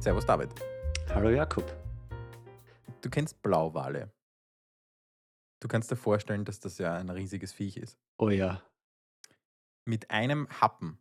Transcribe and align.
Servus 0.00 0.24
David. 0.24 0.48
Hallo 1.10 1.28
Jakob. 1.28 1.62
Du 3.02 3.10
kennst 3.10 3.42
Blauwale. 3.42 4.10
Du 5.60 5.68
kannst 5.68 5.90
dir 5.90 5.96
vorstellen, 5.96 6.46
dass 6.46 6.58
das 6.58 6.78
ja 6.78 6.94
ein 6.94 7.10
riesiges 7.10 7.52
Viech 7.52 7.76
ist. 7.76 7.98
Oh 8.16 8.30
ja. 8.30 8.62
Mit 9.84 10.10
einem 10.10 10.48
Happen, 10.58 10.98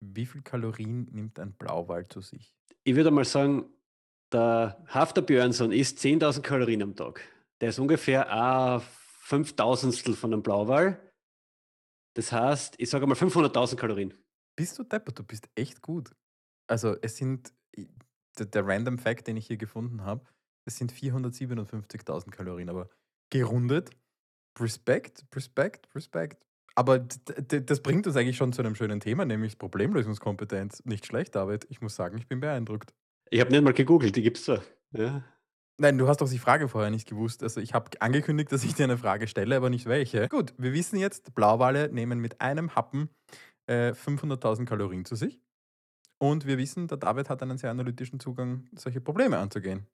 wie 0.00 0.26
viel 0.26 0.42
Kalorien 0.42 1.08
nimmt 1.12 1.38
ein 1.38 1.54
Blauwal 1.54 2.08
zu 2.08 2.20
sich? 2.20 2.54
Ich 2.84 2.94
würde 2.94 3.10
mal 3.10 3.24
sagen, 3.24 3.72
der 4.32 4.84
Hafter 4.88 5.22
Björnsson 5.22 5.72
isst 5.72 5.98
10.000 6.00 6.42
Kalorien 6.42 6.82
am 6.82 6.94
Tag. 6.94 7.22
Der 7.62 7.70
ist 7.70 7.78
ungefähr 7.78 8.30
ein 8.30 8.82
Fünftausendstel 9.22 10.14
von 10.14 10.34
einem 10.34 10.42
Blauwal. 10.42 11.10
Das 12.16 12.32
heißt, 12.32 12.74
ich 12.76 12.90
sage 12.90 13.06
mal 13.06 13.14
500.000 13.14 13.76
Kalorien. 13.76 14.12
Bist 14.56 14.78
du 14.78 14.84
deppert? 14.84 15.18
Du 15.18 15.24
bist 15.24 15.48
echt 15.54 15.80
gut. 15.80 16.14
Also 16.66 16.96
es 17.00 17.16
sind, 17.16 17.54
der, 18.38 18.46
der 18.46 18.66
Random 18.66 18.98
Fact, 18.98 19.26
den 19.26 19.36
ich 19.36 19.46
hier 19.46 19.56
gefunden 19.56 20.04
habe, 20.04 20.24
es 20.64 20.76
sind 20.76 20.92
457.000 20.92 22.30
Kalorien, 22.30 22.68
aber 22.68 22.88
gerundet. 23.30 23.90
Respekt, 24.58 25.24
Respekt, 25.34 25.88
Respekt. 25.94 26.44
Aber 26.74 26.98
das 26.98 27.82
bringt 27.82 28.06
uns 28.06 28.16
eigentlich 28.16 28.36
schon 28.36 28.52
zu 28.52 28.62
einem 28.62 28.74
schönen 28.74 29.00
Thema, 29.00 29.24
nämlich 29.24 29.58
Problemlösungskompetenz. 29.58 30.84
Nicht 30.84 31.06
schlecht, 31.06 31.34
David. 31.34 31.66
Ich 31.68 31.80
muss 31.80 31.96
sagen, 31.96 32.18
ich 32.18 32.26
bin 32.26 32.40
beeindruckt. 32.40 32.94
Ich 33.30 33.40
habe 33.40 33.50
nicht 33.50 33.62
mal 33.62 33.72
gegoogelt, 33.72 34.16
die 34.16 34.22
gibt 34.22 34.38
es 34.38 34.44
da. 34.44 34.62
Ja. 34.92 35.24
Nein, 35.78 35.96
du 35.96 36.08
hast 36.08 36.20
doch 36.20 36.28
die 36.28 36.38
Frage 36.38 36.68
vorher 36.68 36.90
nicht 36.90 37.08
gewusst. 37.08 37.42
Also 37.42 37.60
ich 37.60 37.74
habe 37.74 37.90
angekündigt, 38.00 38.52
dass 38.52 38.64
ich 38.64 38.74
dir 38.74 38.84
eine 38.84 38.98
Frage 38.98 39.28
stelle, 39.28 39.56
aber 39.56 39.70
nicht 39.70 39.86
welche. 39.86 40.28
Gut, 40.28 40.52
wir 40.58 40.72
wissen 40.72 40.98
jetzt, 40.98 41.34
Blauwale 41.34 41.90
nehmen 41.92 42.18
mit 42.18 42.40
einem 42.40 42.74
Happen 42.74 43.08
äh, 43.66 43.92
500.000 43.92 44.66
Kalorien 44.66 45.04
zu 45.04 45.16
sich. 45.16 45.40
Und 46.22 46.46
wir 46.46 46.58
wissen, 46.58 46.86
der 46.86 46.98
David 46.98 47.30
hat 47.30 47.42
einen 47.42 47.56
sehr 47.56 47.70
analytischen 47.70 48.20
Zugang, 48.20 48.68
solche 48.76 49.00
Probleme 49.00 49.38
anzugehen. 49.38 49.86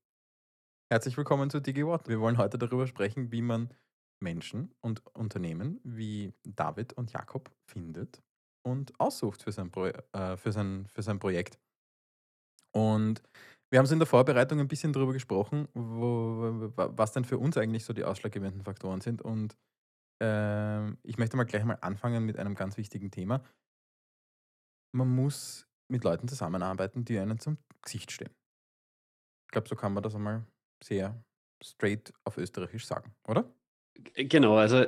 Herzlich 0.92 1.16
willkommen 1.16 1.50
zu 1.50 1.60
DigiWatt. 1.60 2.08
Wir 2.08 2.20
wollen 2.20 2.36
heute 2.36 2.58
darüber 2.58 2.88
sprechen, 2.88 3.30
wie 3.30 3.42
man 3.42 3.72
Menschen 4.20 4.74
und 4.80 5.06
Unternehmen 5.14 5.80
wie 5.84 6.34
David 6.42 6.94
und 6.94 7.12
Jakob 7.12 7.52
findet 7.70 8.24
und 8.66 8.98
aussucht 8.98 9.42
für 9.42 9.52
sein, 9.52 9.70
Pro 9.70 9.86
äh, 9.86 10.36
für 10.36 10.50
sein, 10.50 10.88
für 10.88 11.02
sein 11.02 11.20
Projekt. 11.20 11.60
Und 12.72 13.22
wir 13.70 13.78
haben 13.78 13.86
es 13.86 13.92
in 13.92 14.00
der 14.00 14.06
Vorbereitung 14.06 14.58
ein 14.58 14.68
bisschen 14.68 14.92
darüber 14.92 15.12
gesprochen, 15.12 15.68
wo, 15.74 16.72
was 16.74 17.12
denn 17.12 17.24
für 17.24 17.38
uns 17.38 17.56
eigentlich 17.56 17.84
so 17.84 17.92
die 17.92 18.04
ausschlaggebenden 18.04 18.64
Faktoren 18.64 19.00
sind. 19.00 19.22
Und 19.22 19.56
äh, 20.20 20.90
ich 21.04 21.18
möchte 21.18 21.36
mal 21.36 21.44
gleich 21.44 21.64
mal 21.64 21.78
anfangen 21.82 22.24
mit 22.24 22.36
einem 22.36 22.56
ganz 22.56 22.76
wichtigen 22.76 23.12
Thema. 23.12 23.44
Man 24.92 25.14
muss 25.14 25.68
mit 25.88 26.04
Leuten 26.04 26.28
zusammenarbeiten, 26.28 27.04
die 27.04 27.18
einem 27.18 27.38
zum 27.38 27.58
Gesicht 27.82 28.10
stehen. 28.12 28.30
Ich 29.46 29.52
glaube, 29.52 29.68
so 29.68 29.76
kann 29.76 29.92
man 29.92 30.02
das 30.02 30.14
einmal 30.14 30.44
sehr 30.82 31.22
straight 31.62 32.12
auf 32.24 32.36
Österreichisch 32.36 32.86
sagen, 32.86 33.14
oder? 33.26 33.50
Genau, 34.14 34.56
also 34.56 34.84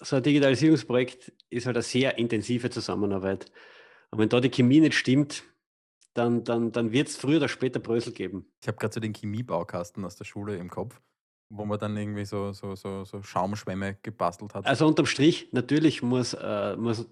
so 0.00 0.16
ein 0.16 0.22
Digitalisierungsprojekt 0.22 1.32
ist 1.50 1.66
halt 1.66 1.76
eine 1.76 1.82
sehr 1.82 2.18
intensive 2.18 2.70
Zusammenarbeit. 2.70 3.50
Und 4.10 4.18
wenn 4.18 4.28
da 4.28 4.40
die 4.40 4.50
Chemie 4.50 4.80
nicht 4.80 4.94
stimmt, 4.94 5.44
dann, 6.14 6.44
dann, 6.44 6.72
dann 6.72 6.92
wird 6.92 7.08
es 7.08 7.16
früher 7.16 7.38
oder 7.38 7.48
später 7.48 7.78
Brösel 7.78 8.12
geben. 8.12 8.50
Ich 8.62 8.68
habe 8.68 8.78
gerade 8.78 8.94
so 8.94 9.00
den 9.00 9.12
Chemiebaukasten 9.12 10.04
aus 10.04 10.16
der 10.16 10.24
Schule 10.24 10.56
im 10.56 10.70
Kopf, 10.70 11.00
wo 11.50 11.64
man 11.64 11.78
dann 11.78 11.96
irgendwie 11.96 12.24
so, 12.24 12.52
so, 12.52 12.74
so, 12.74 13.04
so 13.04 13.22
Schaumschwämme 13.22 13.98
gebastelt 14.02 14.54
hat. 14.54 14.66
Also 14.66 14.86
unterm 14.86 15.06
Strich, 15.06 15.48
natürlich 15.52 16.02
muss, 16.02 16.34
äh, 16.34 16.76
muss 16.76 17.06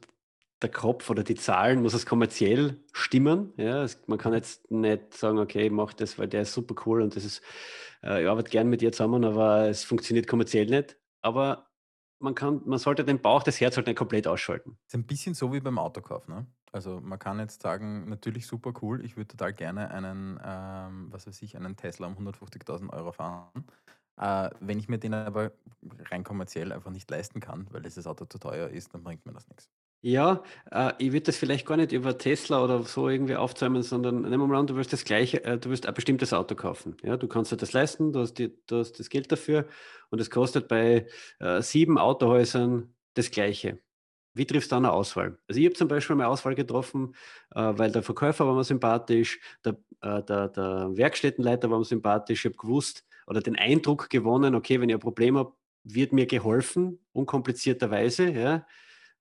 der 0.63 0.71
Kopf 0.71 1.11
oder 1.11 1.23
die 1.23 1.35
Zahlen, 1.35 1.83
muss 1.83 1.95
es 1.95 2.07
kommerziell 2.07 2.79
stimmen. 2.93 3.53
Ja, 3.57 3.83
es, 3.83 4.01
man 4.07 4.19
kann 4.19 4.33
jetzt 4.33 4.71
nicht 4.71 5.15
sagen, 5.15 5.39
okay, 5.39 5.67
ich 5.67 5.73
mache 5.73 5.97
das, 5.97 6.19
weil 6.19 6.29
der 6.29 6.43
ist 6.43 6.55
super 6.55 6.75
cool 6.87 7.03
und 7.03 7.17
das 7.17 7.25
ist, 7.25 7.43
äh, 8.03 8.23
ich 8.23 8.29
arbeite 8.29 8.51
gern 8.51 8.69
mit 8.69 8.81
dir 8.81 8.93
zusammen, 8.93 9.25
aber 9.25 9.69
es 9.69 9.85
funktioniert 9.85 10.27
kommerziell 10.27 10.67
nicht. 10.67 10.97
Aber 11.23 11.71
man 12.19 12.35
kann, 12.35 12.63
man 12.65 12.79
sollte 12.79 13.05
den 13.05 13.21
Bauch, 13.21 13.43
das 13.43 13.61
Herz 13.61 13.77
halt 13.77 13.87
nicht 13.87 13.99
komplett 13.99 14.27
ausschalten. 14.27 14.79
Das 14.87 14.95
ist 14.95 14.95
ein 14.95 15.07
bisschen 15.07 15.35
so 15.35 15.53
wie 15.53 15.61
beim 15.61 15.79
Autokauf, 15.79 16.27
ne? 16.29 16.47
Also 16.73 17.01
man 17.01 17.21
kann 17.21 17.39
jetzt 17.39 17.63
sagen, 17.63 18.09
natürlich 18.09 18.49
super 18.49 18.73
cool, 18.83 19.05
ich 19.05 19.17
würde 19.17 19.29
total 19.29 19.53
gerne 19.53 19.93
einen, 19.93 20.41
ähm, 20.45 21.07
was 21.13 21.27
weiß 21.27 21.41
ich, 21.43 21.57
einen 21.57 21.77
Tesla 21.77 22.09
um 22.09 22.17
150.000 22.17 22.93
Euro 22.93 23.13
fahren. 23.13 23.65
Äh, 24.17 24.51
wenn 24.61 24.79
ich 24.79 24.89
mir 24.89 24.99
den 24.99 25.15
aber 25.15 25.53
rein 26.11 26.25
kommerziell 26.25 26.73
einfach 26.73 26.91
nicht 26.91 27.09
leisten 27.11 27.41
kann, 27.41 27.69
weil 27.71 27.83
dieses 27.83 28.07
Auto 28.07 28.25
zu 28.25 28.39
teuer 28.39 28.69
ist, 28.69 28.93
dann 28.95 29.05
bringt 29.05 29.25
mir 29.25 29.33
das 29.33 29.49
nichts. 29.49 29.71
Ja, 30.07 30.43
äh, 30.71 30.93
ich 30.99 31.13
würde 31.13 31.23
das 31.23 31.39
vielleicht 31.39 31.65
gar 31.65 31.79
nicht 31.79 31.91
über 31.93 32.19
Tesla 32.19 32.63
oder 32.63 32.83
so 32.83 33.09
irgendwie 33.09 33.37
aufzäumen, 33.37 33.83
sondern 33.83 34.21
nehmen 34.21 34.39
wir 34.43 34.47
mal 34.47 34.59
an, 34.59 34.67
du 34.67 34.77
willst 34.77 34.93
das 34.93 35.05
gleiche, 35.05 35.43
äh, 35.45 35.57
du 35.59 35.71
willst 35.71 35.87
ein 35.87 35.95
bestimmtes 35.95 36.35
Auto 36.35 36.55
kaufen. 36.55 36.95
Ja, 37.03 37.17
du 37.17 37.27
kannst 37.27 37.53
dir 37.53 37.57
das 37.57 37.73
leisten, 37.73 38.13
du 38.13 38.21
hast, 38.21 38.35
die, 38.35 38.55
du 38.67 38.81
hast 38.81 38.99
das 39.01 39.09
Geld 39.09 39.33
dafür 39.33 39.67
und 40.11 40.21
es 40.21 40.29
kostet 40.29 40.69
bei 40.69 41.07
äh, 41.41 41.63
sieben 41.63 41.97
Autohäusern 41.97 42.95
das 43.15 43.31
gleiche. 43.31 43.79
Wie 44.35 44.45
triffst 44.47 44.73
du 44.73 44.77
eine 44.77 44.93
Auswahl? 44.93 45.39
Also 45.49 45.59
ich 45.61 45.67
habe 45.67 45.75
zum 45.77 45.89
Beispiel 45.89 46.15
eine 46.17 46.29
Auswahl 46.29 46.55
getroffen, 46.55 47.15
äh, 47.55 47.73
weil 47.77 47.91
der 47.91 48.03
Verkäufer 48.03 48.47
war 48.47 48.55
mir 48.55 48.65
sympathisch, 48.65 49.41
der, 49.65 49.79
äh, 50.03 50.23
der, 50.23 50.49
der 50.49 50.91
Werkstättenleiter 50.97 51.71
war 51.71 51.79
mir 51.79 51.85
sympathisch, 51.87 52.45
ich 52.45 52.51
habe 52.53 52.57
gewusst 52.61 53.05
oder 53.27 53.41
den 53.41 53.57
Eindruck 53.57 54.11
gewonnen, 54.11 54.55
okay, 54.55 54.81
wenn 54.83 54.91
ich 54.91 54.97
ein 54.97 55.01
Problem 55.01 55.39
habe, 55.39 55.55
wird 55.83 56.13
mir 56.13 56.27
geholfen, 56.27 56.99
unkomplizierterweise, 57.13 58.31
ja 58.31 58.67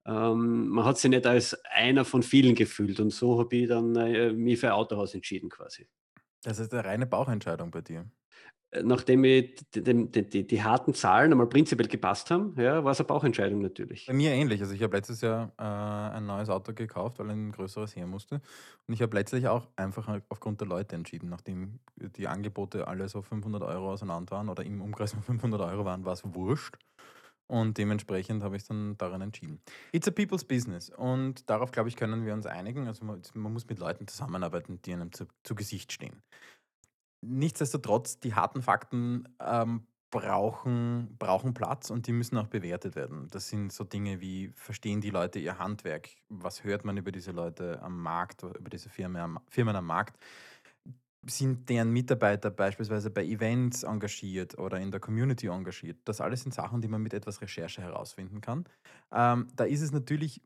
ähm, 0.06 0.68
man 0.70 0.86
hat 0.86 0.98
sich 0.98 1.10
nicht 1.10 1.26
als 1.26 1.58
einer 1.66 2.06
von 2.06 2.24
vielen 2.24 2.56
gefühlt 2.56 3.00
und 3.00 3.12
so 3.12 3.40
habe 3.40 3.56
ich 3.56 3.68
dann 3.68 3.96
äh, 3.96 4.34
mich 4.34 4.60
für 4.60 4.68
ein 4.68 4.74
Autohaus 4.74 5.14
entschieden 5.14 5.50
quasi. 5.50 5.88
Das 6.44 6.60
ist 6.60 6.74
eine 6.74 6.84
reine 6.84 7.06
Bauchentscheidung 7.06 7.72
bei 7.72 7.82
dir. 7.82 8.06
Äh, 8.74 8.84
nachdem 8.84 9.22
mir 9.22 9.44
die, 9.44 9.84
die, 9.84 10.30
die, 10.30 10.48
die, 10.48 10.64
harten 10.64 10.94
Zahlen 10.94 11.32
einmal 11.32 11.48
prinzipiell 11.48 11.88
gepasst 11.88 12.32
haben, 12.32 12.56
ja, 12.58 12.84
war 12.84 12.92
es 12.92 13.00
eine 13.00 13.08
Bauchentscheidung 13.08 13.62
natürlich. 13.62 14.08
Bei 14.08 14.14
mir 14.14 14.32
ähnlich. 14.32 14.62
Also 14.62 14.74
ich 14.74 14.82
habe 14.84 14.96
letztes 14.96 15.22
Jahr 15.22 15.54
äh, 15.58 16.18
ein 16.18 16.26
neues 16.26 16.50
Auto 16.50 16.74
gekauft, 16.74 17.20
weil 17.20 17.30
ein 17.30 17.52
größeres 17.52 17.96
her 17.96 18.08
musste. 18.08 18.42
Und 18.88 18.94
ich 18.94 19.02
habe 19.02 19.16
letztlich 19.16 19.48
auch 19.48 19.68
einfach 19.76 20.22
aufgrund 20.30 20.60
der 20.62 20.68
Leute 20.68 20.96
entschieden. 20.96 21.30
Nachdem 21.30 21.80
die 21.96 22.28
Angebote 22.28 22.88
alle 22.88 23.08
so 23.10 23.22
500 23.22 23.62
Euro 23.64 23.92
auseinander 23.92 24.36
waren 24.36 24.50
oder 24.50 24.66
im 24.66 24.82
Umkreis 24.82 25.14
von 25.14 25.24
500 25.24 25.62
Euro 25.62 25.86
waren, 25.86 26.04
war 26.04 26.14
es 26.14 26.24
wurscht. 26.26 26.78
Und 27.54 27.78
dementsprechend 27.78 28.42
habe 28.42 28.56
ich 28.56 28.64
dann 28.64 28.98
daran 28.98 29.22
entschieden. 29.22 29.62
It's 29.92 30.08
a 30.08 30.12
people's 30.12 30.44
business. 30.44 30.90
Und 30.90 31.48
darauf, 31.52 31.70
glaube 31.70 31.88
ich, 31.88 31.96
können 31.96 32.26
wir 32.26 32.34
uns 32.34 32.48
einigen. 32.48 32.88
Also 32.88 33.06
man, 33.06 33.22
man 33.36 33.54
muss 33.54 33.68
mit 33.68 33.78
Leuten 33.78 34.08
zusammenarbeiten, 34.08 34.82
die 34.82 34.92
einem 34.92 35.12
zu, 35.12 35.28
zu 35.44 35.54
Gesicht 35.54 35.94
stehen. 35.94 36.24
Nichtsdestotrotz, 37.22 38.20
die 38.20 38.34
harten 38.34 38.64
Fakten 38.64 39.30
ähm, 39.40 39.86
brauchen, 40.10 41.16
brauchen 41.20 41.54
Platz 41.54 41.92
und 41.92 42.08
die 42.08 42.12
müssen 42.12 42.40
auch 42.40 42.48
bewertet 42.48 42.96
werden. 42.96 43.28
Das 43.30 43.50
sind 43.50 43.72
so 43.72 43.84
Dinge 43.84 44.20
wie, 44.20 44.52
verstehen 44.56 45.00
die 45.00 45.12
Leute 45.12 45.38
ihr 45.38 45.60
Handwerk? 45.60 46.10
Was 46.30 46.64
hört 46.64 46.86
man 46.86 46.98
über 46.98 47.12
diese 47.12 47.34
Leute 47.34 47.80
am 47.84 48.02
Markt, 48.02 48.42
über 48.42 48.72
diese 48.72 48.90
Firmen 48.90 49.38
Firmen 49.48 49.76
am 49.76 49.86
Markt? 49.86 50.18
Sind 51.26 51.70
deren 51.70 51.92
Mitarbeiter 51.92 52.50
beispielsweise 52.50 53.10
bei 53.10 53.24
Events 53.24 53.84
engagiert 53.84 54.58
oder 54.58 54.80
in 54.80 54.92
der 54.92 55.00
Community 55.00 55.48
engagiert. 55.48 55.98
Das 56.06 56.22
alles 56.22 56.42
sind 56.42 56.54
Sachen, 56.54 56.82
die 56.82 56.88
man 56.88 57.02
mit 57.02 57.14
etwas 57.14 57.42
Recherche 57.42 57.82
herausfinden 57.82 58.42
kann. 58.42 58.66
Ähm, 59.12 59.48
da 59.56 59.64
ist 59.64 59.82
es 59.82 59.92
natürlich 59.92 60.42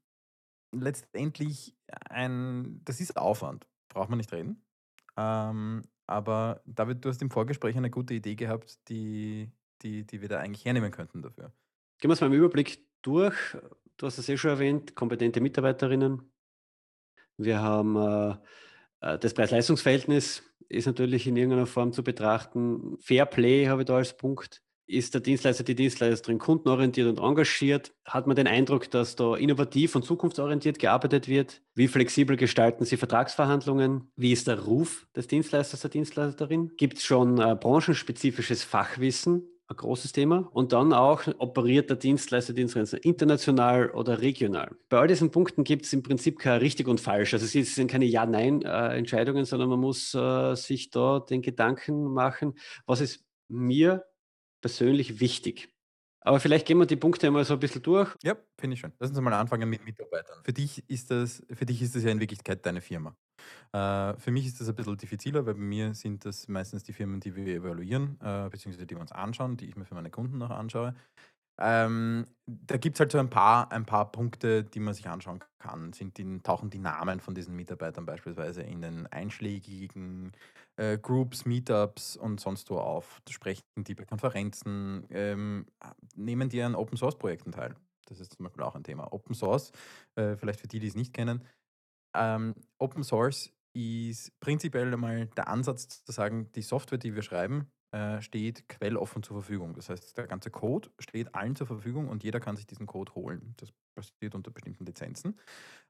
letztendlich 0.71 1.75
ein, 2.09 2.81
das 2.85 2.99
ist 2.99 3.17
Aufwand, 3.17 3.67
braucht 3.89 4.09
man 4.09 4.17
nicht 4.17 4.31
reden. 4.31 4.63
Ähm, 5.17 5.83
aber 6.05 6.61
David, 6.65 7.03
du 7.03 7.09
hast 7.09 7.21
im 7.21 7.31
Vorgespräch 7.31 7.75
eine 7.75 7.89
gute 7.89 8.13
Idee 8.13 8.35
gehabt, 8.35 8.77
die, 8.89 9.51
die, 9.81 10.05
die 10.05 10.21
wir 10.21 10.29
da 10.29 10.39
eigentlich 10.39 10.65
hernehmen 10.65 10.91
könnten 10.91 11.21
dafür. 11.21 11.51
Gehen 11.99 12.09
wir 12.09 12.13
es 12.13 12.21
mal 12.21 12.27
im 12.27 12.33
Überblick 12.33 12.85
durch. 13.01 13.57
Du 13.97 14.05
hast 14.05 14.17
es 14.17 14.29
eh 14.29 14.37
schon 14.37 14.51
erwähnt, 14.51 14.95
kompetente 14.95 15.41
Mitarbeiterinnen. 15.41 16.31
Wir 17.37 17.61
haben 17.61 17.95
äh, 17.95 18.35
das 18.99 19.33
Preis-Leistungs-Verhältnis 19.33 20.43
ist 20.69 20.85
natürlich 20.85 21.27
in 21.27 21.37
irgendeiner 21.37 21.67
Form 21.67 21.93
zu 21.93 22.03
betrachten. 22.03 22.97
Fair 22.99 23.25
Play 23.25 23.67
habe 23.67 23.83
ich 23.83 23.87
da 23.87 23.97
als 23.97 24.17
Punkt. 24.17 24.61
Ist 24.89 25.13
der 25.13 25.21
Dienstleister, 25.21 25.65
die 25.65 25.75
Dienstleisterin 25.75 26.39
kundenorientiert 26.39 27.09
und 27.09 27.19
engagiert? 27.19 27.93
Hat 28.05 28.25
man 28.25 28.37
den 28.37 28.47
Eindruck, 28.47 28.89
dass 28.89 29.17
da 29.17 29.35
innovativ 29.35 29.95
und 29.95 30.03
zukunftsorientiert 30.03 30.79
gearbeitet 30.79 31.27
wird? 31.27 31.61
Wie 31.75 31.89
flexibel 31.89 32.37
gestalten 32.37 32.85
Sie 32.85 32.95
Vertragsverhandlungen? 32.95 34.09
Wie 34.15 34.31
ist 34.31 34.47
der 34.47 34.63
Ruf 34.63 35.05
des 35.13 35.27
Dienstleisters, 35.27 35.81
der 35.81 35.89
Dienstleisterin? 35.89 36.71
Gibt 36.77 36.99
es 36.99 37.03
schon 37.03 37.37
äh, 37.37 37.57
branchenspezifisches 37.59 38.63
Fachwissen? 38.63 39.43
Ein 39.67 39.75
großes 39.75 40.11
Thema. 40.11 40.49
Und 40.53 40.73
dann 40.73 40.93
auch, 40.93 41.23
operiert 41.39 41.89
der 41.89 41.97
Dienstleister, 41.97 42.53
Dienstleister 42.53 43.03
international 43.03 43.91
oder 43.91 44.21
regional. 44.21 44.75
Bei 44.89 44.99
all 44.99 45.07
diesen 45.07 45.31
Punkten 45.31 45.63
gibt 45.63 45.85
es 45.85 45.93
im 45.93 46.03
Prinzip 46.03 46.39
kein 46.39 46.59
richtig 46.59 46.87
und 46.87 46.99
falsch. 46.99 47.33
Also 47.33 47.45
es 47.45 47.75
sind 47.75 47.91
keine 47.91 48.05
Ja-Nein-Entscheidungen, 48.05 49.45
sondern 49.45 49.69
man 49.69 49.79
muss 49.79 50.13
äh, 50.13 50.55
sich 50.55 50.89
da 50.89 51.19
den 51.19 51.41
Gedanken 51.41 52.05
machen, 52.13 52.55
was 52.85 53.01
ist 53.01 53.25
mir 53.49 54.05
persönlich 54.61 55.19
wichtig. 55.19 55.69
Aber 56.27 56.41
vielleicht 56.41 56.67
gehen 56.67 56.77
wir 56.77 56.85
die 56.85 56.97
Punkte 56.97 57.27
einmal 57.27 57.45
so 57.45 57.53
ein 57.53 57.59
bisschen 57.61 57.81
durch. 57.81 58.13
Ja, 58.21 58.35
finde 58.59 58.73
ich 58.73 58.81
schön. 58.81 58.91
Lass 58.99 59.11
uns 59.11 59.19
mal 59.21 59.31
anfangen 59.31 59.69
mit 59.69 59.85
Mitarbeitern. 59.85 60.43
Für 60.43 60.51
dich 60.51 60.83
ist 60.89 61.09
das, 61.09 61.41
für 61.49 61.65
dich 61.65 61.81
ist 61.81 61.95
das 61.95 62.03
ja 62.03 62.11
in 62.11 62.19
Wirklichkeit 62.19 62.65
deine 62.65 62.81
Firma. 62.81 63.15
Äh, 63.71 64.13
für 64.17 64.31
mich 64.31 64.45
ist 64.45 64.59
das 64.59 64.67
ein 64.67 64.75
bisschen 64.75 64.97
diffiziler, 64.97 65.45
weil 65.45 65.53
bei 65.53 65.61
mir 65.61 65.93
sind 65.93 66.25
das 66.25 66.49
meistens 66.49 66.83
die 66.83 66.91
Firmen, 66.91 67.21
die 67.21 67.33
wir 67.33 67.47
evaluieren, 67.55 68.19
äh, 68.21 68.49
beziehungsweise 68.49 68.85
die 68.85 68.95
wir 68.95 68.99
uns 68.99 69.13
anschauen, 69.13 69.55
die 69.55 69.67
ich 69.67 69.77
mir 69.77 69.85
für 69.85 69.95
meine 69.95 70.09
Kunden 70.09 70.37
noch 70.37 70.49
anschaue. 70.49 70.95
Ähm, 71.59 72.25
da 72.45 72.77
gibt 72.77 72.95
es 72.95 72.99
halt 72.99 73.11
so 73.11 73.17
ein 73.17 73.29
paar, 73.29 73.71
ein 73.71 73.85
paar 73.85 74.11
Punkte, 74.11 74.63
die 74.63 74.79
man 74.79 74.93
sich 74.93 75.07
anschauen 75.07 75.43
kann. 75.59 75.91
Sind 75.93 76.17
die, 76.17 76.39
tauchen 76.39 76.69
die 76.69 76.79
Namen 76.79 77.19
von 77.19 77.33
diesen 77.33 77.55
Mitarbeitern 77.55 78.05
beispielsweise 78.05 78.61
in 78.61 78.81
den 78.81 79.07
einschlägigen 79.07 80.31
äh, 80.75 80.97
Groups, 80.97 81.45
Meetups 81.45 82.15
und 82.15 82.39
sonst 82.39 82.69
wo 82.69 82.77
auf? 82.77 83.21
Sprechen 83.29 83.63
die 83.77 83.95
bei 83.95 84.05
Konferenzen? 84.05 85.05
Ähm, 85.09 85.65
nehmen 86.15 86.49
die 86.49 86.61
an 86.61 86.75
Open 86.75 86.97
Source 86.97 87.17
Projekten 87.17 87.51
teil? 87.51 87.75
Das 88.05 88.19
ist 88.19 88.35
zum 88.35 88.45
Beispiel 88.45 88.63
auch 88.63 88.75
ein 88.75 88.83
Thema. 88.83 89.11
Open 89.11 89.35
Source, 89.35 89.71
äh, 90.15 90.35
vielleicht 90.37 90.61
für 90.61 90.67
die, 90.67 90.79
die 90.79 90.87
es 90.87 90.95
nicht 90.95 91.13
kennen. 91.13 91.43
Ähm, 92.15 92.55
Open 92.77 93.03
Source 93.03 93.51
ist 93.73 94.39
prinzipiell 94.39 94.93
einmal 94.93 95.27
der 95.27 95.47
Ansatz 95.47 96.03
zu 96.03 96.11
sagen, 96.11 96.51
die 96.53 96.61
Software, 96.61 96.97
die 96.97 97.15
wir 97.15 97.21
schreiben, 97.21 97.69
äh, 97.91 98.21
steht 98.21 98.67
quelloffen 98.67 99.23
zur 99.23 99.37
Verfügung. 99.37 99.73
Das 99.73 99.89
heißt, 99.89 100.17
der 100.17 100.27
ganze 100.27 100.51
Code 100.51 100.89
steht 100.99 101.33
allen 101.33 101.55
zur 101.55 101.67
Verfügung 101.67 102.09
und 102.09 102.23
jeder 102.23 102.39
kann 102.39 102.57
sich 102.57 102.67
diesen 102.67 102.85
Code 102.85 103.15
holen. 103.15 103.53
Das 103.57 103.71
passiert 103.95 104.35
unter 104.35 104.51
bestimmten 104.51 104.85
Lizenzen. 104.85 105.39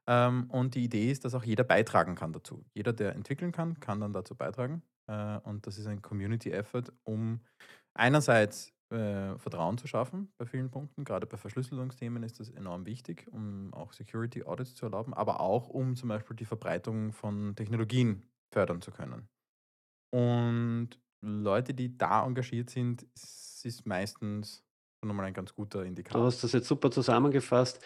Ähm, 0.06 0.48
und 0.50 0.74
die 0.74 0.84
Idee 0.84 1.10
ist, 1.10 1.24
dass 1.24 1.34
auch 1.34 1.44
jeder 1.44 1.64
beitragen 1.64 2.14
kann 2.14 2.32
dazu. 2.32 2.64
Jeder, 2.72 2.92
der 2.92 3.14
entwickeln 3.14 3.52
kann, 3.52 3.80
kann 3.80 4.00
dann 4.00 4.12
dazu 4.12 4.34
beitragen. 4.34 4.82
Äh, 5.08 5.38
und 5.38 5.66
das 5.66 5.78
ist 5.78 5.86
ein 5.86 6.00
Community-Effort, 6.00 6.92
um 7.04 7.40
einerseits 7.94 8.72
äh, 8.90 9.36
Vertrauen 9.38 9.76
zu 9.76 9.86
schaffen 9.86 10.32
bei 10.38 10.46
vielen 10.46 10.70
Punkten. 10.70 11.04
Gerade 11.04 11.26
bei 11.26 11.36
Verschlüsselungsthemen 11.36 12.22
ist 12.22 12.40
das 12.40 12.48
enorm 12.48 12.86
wichtig, 12.86 13.26
um 13.32 13.74
auch 13.74 13.92
Security 13.92 14.44
Audits 14.44 14.74
zu 14.74 14.86
erlauben, 14.86 15.12
aber 15.14 15.40
auch 15.40 15.68
um 15.68 15.96
zum 15.96 16.08
Beispiel 16.08 16.36
die 16.36 16.46
Verbreitung 16.46 17.12
von 17.12 17.54
Technologien 17.54 18.22
fördern 18.50 18.80
zu 18.80 18.90
können. 18.90 19.28
Und 20.10 20.98
Leute, 21.20 21.74
die 21.74 21.96
da 21.96 22.24
engagiert 22.24 22.70
sind, 22.70 23.06
ist 23.14 23.86
meistens 23.86 24.64
schon 25.04 25.14
mal 25.14 25.24
ein 25.24 25.34
ganz 25.34 25.54
guter 25.54 25.84
Du 25.84 26.22
hast 26.22 26.42
das 26.42 26.52
jetzt 26.52 26.68
super 26.68 26.90
zusammengefasst. 26.90 27.80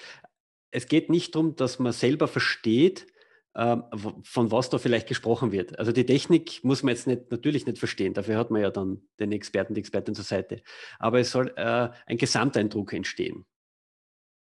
Es 0.71 0.87
geht 0.87 1.11
nicht 1.11 1.35
darum, 1.35 1.57
dass 1.57 1.79
man 1.79 1.93
selber 1.93 2.29
versteht, 2.29 3.07
ähm, 3.55 3.85
von 4.23 4.51
was 4.51 4.71
da 4.71 4.79
vielleicht 4.79 5.09
gesprochen 5.09 5.53
wird. 5.53 5.79
Also 5.79 5.93
die 5.93 6.07
Technik 6.07 6.65
muss 6.65 6.83
man 6.83 6.95
jetzt 6.95 7.07
nicht, 7.07 7.31
natürlich 7.31 7.67
nicht 7.67 7.79
verstehen, 7.79 8.15
dafür 8.15 8.39
hat 8.39 8.51
man 8.51 8.63
ja 8.63 8.71
dann 8.71 9.03
den 9.21 9.33
Experten, 9.33 9.75
die 9.75 9.81
Expertin 9.81 10.15
zur 10.15 10.25
Seite. 10.25 10.63
Aber 10.99 11.21
es 11.21 11.31
soll 11.31 11.53
äh, 11.57 11.91
ein 12.07 12.17
Gesamteindruck 12.17 12.95
entstehen. 12.95 13.45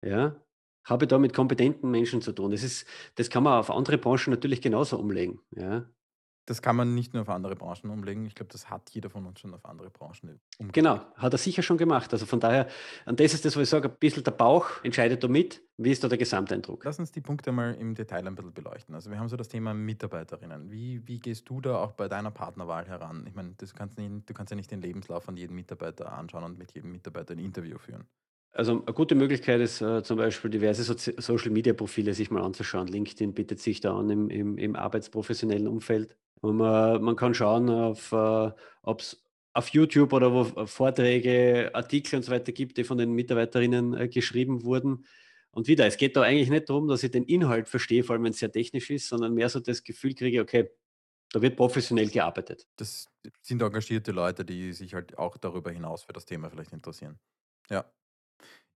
Ja? 0.05 0.41
Habe 0.85 1.07
da 1.09 1.19
mit 1.19 1.35
kompetenten 1.35 1.91
Menschen 1.91 2.23
zu 2.23 2.33
tun. 2.33 2.53
Das, 2.53 2.63
ist, 2.63 2.87
das 3.17 3.29
kann 3.29 3.43
man 3.43 3.59
auf 3.59 3.71
andere 3.71 3.99
Branchen 3.99 4.31
natürlich 4.31 4.61
genauso 4.61 4.99
umlegen. 4.99 5.41
Ja? 5.57 5.91
Das 6.47 6.61
kann 6.61 6.75
man 6.75 6.95
nicht 6.95 7.15
nur 7.15 7.23
auf 7.23 7.29
andere 7.29 7.55
Branchen 7.55 7.91
umlegen. 7.91 8.27
Ich 8.27 8.35
glaube, 8.35 8.51
das 8.53 8.69
hat 8.69 8.91
jeder 8.91 9.11
von 9.11 9.27
uns 9.27 9.39
schon 9.39 9.55
auf 9.55 9.65
andere 9.65 9.91
Branchen 9.91 10.41
umgelegt. 10.59 10.75
Genau, 10.75 11.01
hat 11.15 11.33
er 11.33 11.39
sicher 11.39 11.63
schon 11.63 11.79
gemacht. 11.79 12.13
Also 12.13 12.27
von 12.27 12.41
daher, 12.41 12.67
und 13.07 13.21
das 13.21 13.33
ist 13.33 13.45
das, 13.45 13.55
was 13.57 13.63
ich 13.63 13.69
sage, 13.69 13.89
ein 13.89 13.97
bisschen 13.99 14.25
der 14.25 14.33
Bauch 14.33 14.83
entscheidet 14.83 15.23
damit. 15.23 15.63
Wie 15.77 15.93
ist 15.93 16.03
da 16.03 16.09
der 16.09 16.19
Gesamteindruck? 16.19 16.85
Lass 16.85 16.99
uns 16.99 17.13
die 17.13 17.21
Punkte 17.21 17.53
mal 17.53 17.75
im 17.75 17.95
Detail 17.95 18.27
ein 18.27 18.35
bisschen 18.35 18.53
beleuchten. 18.53 18.95
Also 18.95 19.11
wir 19.11 19.19
haben 19.19 19.29
so 19.29 19.37
das 19.37 19.49
Thema 19.49 19.73
Mitarbeiterinnen. 19.73 20.71
Wie, 20.71 21.07
wie 21.07 21.21
gehst 21.21 21.49
du 21.49 21.61
da 21.61 21.77
auch 21.77 21.93
bei 21.93 22.09
deiner 22.09 22.31
Partnerwahl 22.33 22.87
heran? 22.87 23.25
Ich 23.29 23.35
meine, 23.35 23.55
das 23.59 23.73
kannst 23.73 23.99
nicht, 23.99 24.29
du 24.29 24.35
kannst 24.35 24.51
ja 24.51 24.57
nicht 24.57 24.71
den 24.71 24.83
Lebenslauf 24.83 25.25
von 25.25 25.37
jedem 25.37 25.57
Mitarbeiter 25.57 26.13
anschauen 26.13 26.45
und 26.45 26.59
mit 26.59 26.73
jedem 26.73 26.91
Mitarbeiter 26.91 27.35
ein 27.35 27.39
Interview 27.39 27.79
führen. 27.79 28.07
Also 28.55 28.83
eine 28.85 28.93
gute 28.93 29.15
Möglichkeit 29.15 29.61
ist 29.61 29.81
äh, 29.81 30.03
zum 30.03 30.19
Beispiel 30.19 30.51
diverse 30.51 30.83
Sozi 30.83 31.15
Social-Media-Profile 31.17 32.13
sich 32.13 32.31
mal 32.31 32.43
anzuschauen. 32.43 32.87
LinkedIn 32.87 33.33
bietet 33.33 33.61
sich 33.61 33.81
da 33.81 33.97
an 33.97 34.11
im, 34.11 34.29
im, 34.29 34.59
im 34.59 34.77
arbeitsprofessionellen 34.77 35.67
Umfeld. 35.67 36.17
Und 36.43 36.57
man, 36.57 37.03
man 37.03 37.17
kann 37.17 37.35
schauen, 37.35 37.71
auf, 37.71 38.13
äh, 38.13 38.51
ob 38.83 39.01
es 39.01 39.25
auf 39.55 39.69
YouTube 39.69 40.13
oder 40.13 40.33
wo 40.33 40.67
Vorträge, 40.67 41.71
Artikel 41.73 42.17
und 42.17 42.23
so 42.23 42.33
weiter 42.33 42.53
gibt, 42.53 42.77
die 42.77 42.85
von 42.85 42.99
den 42.99 43.13
Mitarbeiterinnen 43.13 43.95
äh, 43.95 44.09
geschrieben 44.09 44.65
wurden. 44.65 45.07
Und 45.51 45.69
wieder, 45.69 45.87
es 45.87 45.99
geht 45.99 46.17
da 46.17 46.23
eigentlich 46.23 46.51
nicht 46.51 46.69
darum, 46.69 46.89
dass 46.89 47.03
ich 47.03 47.11
den 47.11 47.25
Inhalt 47.25 47.69
verstehe, 47.69 48.03
vor 48.03 48.15
allem 48.15 48.25
wenn 48.25 48.33
es 48.33 48.39
sehr 48.39 48.51
technisch 48.51 48.91
ist, 48.91 49.09
sondern 49.09 49.35
mehr 49.35 49.49
so 49.51 49.61
das 49.61 49.85
Gefühl 49.85 50.15
kriege, 50.15 50.41
okay, 50.41 50.71
da 51.31 51.41
wird 51.41 51.57
professionell 51.57 52.09
gearbeitet. 52.09 52.67
Das 52.77 53.07
sind 53.41 53.63
engagierte 53.63 54.13
Leute, 54.13 54.45
die 54.45 54.73
sich 54.73 54.95
halt 54.95 55.17
auch 55.19 55.37
darüber 55.37 55.71
hinaus 55.71 56.05
für 56.05 56.13
das 56.13 56.25
Thema 56.25 56.51
vielleicht 56.51 56.73
interessieren. 56.73 57.19
Ja. 57.71 57.85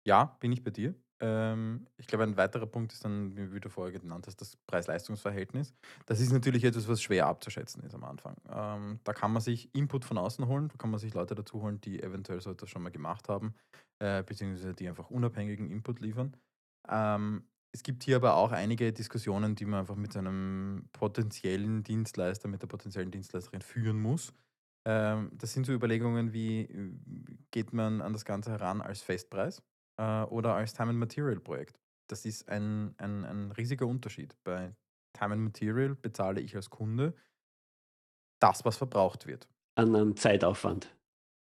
Ja, 0.05 0.37
bin 0.41 0.53
ich 0.53 0.63
bei 0.63 0.71
dir. 0.71 0.95
Ähm, 1.21 1.87
ich 1.97 2.07
glaube, 2.07 2.25
ein 2.25 2.37
weiterer 2.37 2.67
Punkt 2.67 2.93
ist 2.93 3.05
dann, 3.05 3.37
wie 3.37 3.61
du 3.61 3.71
vorher 3.71 3.99
genannt 3.99 4.27
hast, 4.27 4.41
das 4.41 4.57
Preis-Leistungs-Verhältnis. 4.67 5.75
Das 6.05 6.21
ist 6.21 6.33
natürlich 6.33 6.65
etwas, 6.65 6.89
was 6.89 7.03
schwer 7.03 7.27
abzuschätzen 7.27 7.83
ist 7.85 7.95
am 7.95 8.05
Anfang. 8.05 8.37
Ähm, 8.51 9.01
da 9.05 9.13
kann 9.13 9.33
man 9.33 9.41
sich 9.41 9.75
Input 9.75 10.05
von 10.05 10.19
außen 10.19 10.47
holen, 10.47 10.69
da 10.69 10.77
kann 10.77 10.91
man 10.91 11.01
sich 11.01 11.15
Leute 11.15 11.35
dazu 11.35 11.63
holen, 11.63 11.81
die 11.81 12.03
eventuell 12.03 12.41
so 12.41 12.51
etwas 12.51 12.69
schon 12.69 12.83
mal 12.83 12.91
gemacht 12.91 13.29
haben, 13.29 13.55
äh, 13.99 14.23
beziehungsweise 14.23 14.75
die 14.75 14.89
einfach 14.89 15.11
unabhängigen 15.11 15.71
Input 15.71 16.01
liefern. 16.01 16.37
Ähm, 16.89 17.45
es 17.73 17.83
gibt 17.83 18.05
hier 18.05 18.17
aber 18.17 18.37
auch 18.37 18.53
einige 18.53 18.93
Diskussionen, 18.93 19.55
die 19.55 19.67
man 19.67 19.81
einfach 19.81 19.97
mit 19.97 20.13
seinem 20.13 20.89
potenziellen 20.93 21.83
Dienstleister, 21.83 22.49
mit 22.49 22.63
der 22.63 22.69
potenziellen 22.69 23.11
Dienstleisterin 23.11 23.63
führen 23.63 24.01
muss. 24.01 24.33
Ähm, 24.87 25.31
das 25.35 25.53
sind 25.53 25.67
so 25.67 25.73
Überlegungen 25.73 26.33
wie, 26.33 26.61
äh, 26.63 26.93
geht 27.51 27.73
man 27.73 28.01
an 28.01 28.13
das 28.13 28.25
Ganze 28.25 28.51
heran 28.53 28.81
als 28.81 29.03
Festpreis? 29.03 29.63
Äh, 29.99 30.23
oder 30.23 30.55
als 30.55 30.75
Time 30.75 30.91
and 30.91 30.99
Material 30.99 31.41
Projekt. 31.41 31.81
Das 32.09 32.25
ist 32.25 32.49
ein, 32.49 32.95
ein, 32.99 33.25
ein 33.25 33.53
riesiger 33.53 33.87
Unterschied. 33.87 34.37
Bei 34.45 34.75
Time 35.13 35.35
and 35.35 35.43
Material 35.43 35.95
bezahle 35.95 36.41
ich 36.41 36.55
als 36.55 36.71
Kunde 36.71 37.15
das, 38.41 38.65
was 38.65 38.77
verbraucht 38.77 39.27
wird. 39.27 39.49
An, 39.77 39.95
an 39.95 40.17
Zeitaufwand. 40.17 40.95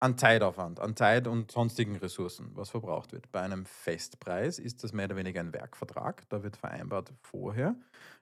An 0.01 0.17
Zeitaufwand, 0.17 0.79
an 0.79 0.95
Zeit 0.95 1.27
und 1.27 1.51
sonstigen 1.51 1.97
Ressourcen, 1.97 2.51
was 2.53 2.69
verbraucht 2.69 3.11
wird. 3.11 3.29
Bei 3.33 3.41
einem 3.41 3.65
Festpreis 3.65 4.57
ist 4.57 4.81
das 4.83 4.93
mehr 4.93 5.05
oder 5.05 5.17
weniger 5.17 5.41
ein 5.41 5.53
Werkvertrag. 5.53 6.23
Da 6.29 6.41
wird 6.41 6.55
vereinbart 6.55 7.13
vorher, 7.21 7.75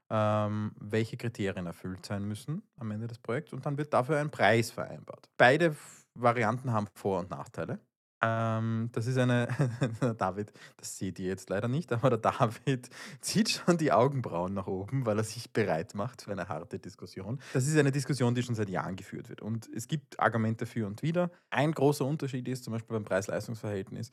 ähm, 0.10 0.72
welche 0.80 1.18
Kriterien 1.18 1.68
erfüllt 1.68 2.04
sein 2.04 2.24
müssen 2.24 2.64
am 2.78 2.90
Ende 2.90 3.06
des 3.06 3.20
Projekts 3.20 3.54
und 3.54 3.64
dann 3.66 3.78
wird 3.78 3.94
dafür 3.94 4.18
ein 4.18 4.32
Preis 4.32 4.72
vereinbart. 4.72 5.30
Beide 5.38 5.76
Varianten 6.16 6.74
haben 6.74 6.88
Vor- 6.96 7.20
und 7.20 7.30
Nachteile. 7.30 7.80
Ähm, 8.22 8.90
das 8.94 9.06
ist 9.06 9.18
eine, 9.18 9.48
David, 10.18 10.52
das 10.78 10.98
seht 10.98 11.20
ihr 11.20 11.28
jetzt 11.28 11.50
leider 11.50 11.68
nicht, 11.68 11.92
aber 11.94 12.10
der 12.10 12.20
David 12.20 12.90
zieht 13.22 13.50
schon 13.50 13.78
die 13.78 13.92
Augenbrauen 13.92 14.54
nach 14.54 14.68
oben, 14.68 15.06
weil 15.06 15.18
er 15.18 15.24
sich 15.24 15.52
bereit 15.52 15.94
macht 15.94 16.24
für 16.24 16.32
eine 16.32 16.48
harte 16.48 16.80
Diskussion. 16.80 17.40
Das 17.54 17.68
ist 17.68 17.78
eine 17.78 17.92
Diskussion, 17.92 18.34
die 18.34 18.42
schon 18.42 18.56
seit 18.56 18.70
Jahren 18.70 18.96
geführt 18.96 19.30
wird. 19.30 19.42
Und 19.42 19.70
es 19.74 19.88
gibt 19.88 20.20
Argumente 20.20 20.66
für 20.66 20.88
und 20.88 21.04
wider. 21.04 21.30
Ein 21.52 21.72
großer 21.72 22.06
Unterschied 22.06 22.48
ist 22.48 22.64
zum 22.64 22.74
Beispiel 22.74 22.96
beim 22.96 23.06
Preis-Leistungs-Verhältnis, 23.06 24.12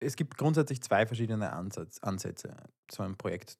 es 0.00 0.16
gibt 0.16 0.38
grundsätzlich 0.38 0.80
zwei 0.82 1.06
verschiedene 1.06 1.52
Ansatz, 1.52 1.98
Ansätze, 1.98 2.56
so 2.90 3.02
ein 3.02 3.16
Projekt 3.16 3.58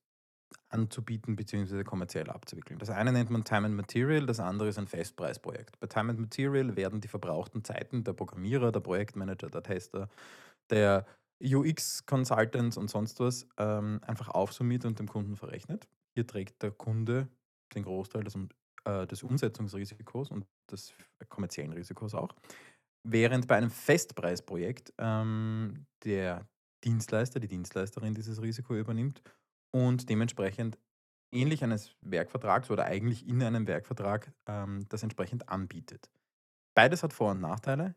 anzubieten 0.71 1.37
bzw. 1.37 1.85
kommerziell 1.85 2.29
abzuwickeln. 2.31 2.79
Das 2.79 2.91
eine 2.91 3.13
nennt 3.13 3.31
man 3.31 3.45
Time 3.45 3.67
and 3.67 3.77
Material, 3.77 4.27
das 4.27 4.41
andere 4.41 4.69
ist 4.69 4.79
ein 4.79 4.87
Festpreisprojekt. 4.87 5.79
Bei 5.81 5.87
Time 5.87 6.11
and 6.11 6.21
Material 6.21 6.77
werden 6.77 7.01
die 7.01 7.09
verbrauchten 7.09 7.65
Zeiten 7.65 8.05
der 8.05 8.13
Programmierer, 8.13 8.73
der 8.73 8.81
Projektmanager, 8.81 9.49
der 9.49 9.63
Tester, 9.63 10.09
der 10.71 11.07
UX-Consultants 11.43 12.77
und 12.77 12.91
sonst 12.91 13.21
was 13.21 13.47
ähm, 13.59 14.01
einfach 14.07 14.29
aufsummiert 14.29 14.85
und 14.85 14.99
dem 14.99 15.09
Kunden 15.09 15.37
verrechnet. 15.37 15.89
Hier 16.15 16.27
trägt 16.27 16.63
der 16.63 16.73
Kunde 16.73 17.29
den 17.75 17.85
Großteil 17.85 18.25
des, 18.25 18.37
äh, 18.85 19.07
des 19.07 19.23
Umsetzungsrisikos 19.23 20.31
und 20.31 20.47
des 20.71 20.93
kommerziellen 21.29 21.73
Risikos 21.73 22.15
auch. 22.15 22.35
Während 23.05 23.47
bei 23.47 23.57
einem 23.57 23.71
Festpreisprojekt 23.71 24.93
ähm, 24.99 25.87
der 26.05 26.49
Dienstleister, 26.85 27.41
die 27.41 27.49
Dienstleisterin 27.49 28.15
dieses 28.15 28.43
Risiko 28.43 28.75
übernimmt 28.75 29.23
und 29.71 30.09
dementsprechend 30.09 30.79
ähnlich 31.33 31.63
eines 31.63 31.95
Werkvertrags 32.01 32.71
oder 32.71 32.85
eigentlich 32.85 33.27
in 33.27 33.43
einem 33.43 33.67
Werkvertrag 33.67 34.33
ähm, 34.47 34.87
das 34.89 35.03
entsprechend 35.03 35.49
anbietet. 35.49 36.11
Beides 36.75 37.03
hat 37.03 37.13
Vor- 37.13 37.33
und 37.33 37.41
Nachteile. 37.41 37.95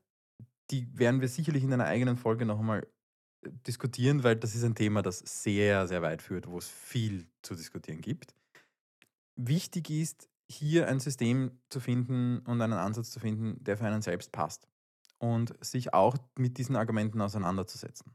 Die 0.69 0.87
werden 0.97 1.21
wir 1.21 1.27
sicherlich 1.27 1.63
in 1.63 1.73
einer 1.73 1.85
eigenen 1.85 2.17
Folge 2.17 2.45
noch 2.45 2.59
einmal 2.59 2.87
äh, 3.45 3.49
diskutieren, 3.67 4.23
weil 4.23 4.35
das 4.35 4.55
ist 4.55 4.63
ein 4.63 4.75
Thema, 4.75 5.01
das 5.01 5.19
sehr, 5.19 5.87
sehr 5.87 6.01
weit 6.01 6.21
führt, 6.21 6.47
wo 6.47 6.57
es 6.57 6.67
viel 6.67 7.27
zu 7.41 7.55
diskutieren 7.55 8.01
gibt. 8.01 8.35
Wichtig 9.35 9.89
ist, 9.89 10.29
hier 10.49 10.87
ein 10.87 10.99
System 10.99 11.59
zu 11.69 11.79
finden 11.79 12.39
und 12.39 12.61
einen 12.61 12.73
Ansatz 12.73 13.11
zu 13.11 13.19
finden, 13.19 13.63
der 13.63 13.77
für 13.77 13.85
einen 13.85 14.01
selbst 14.01 14.31
passt 14.31 14.67
und 15.17 15.53
sich 15.63 15.93
auch 15.93 16.17
mit 16.37 16.57
diesen 16.57 16.75
Argumenten 16.75 17.21
auseinanderzusetzen. 17.21 18.13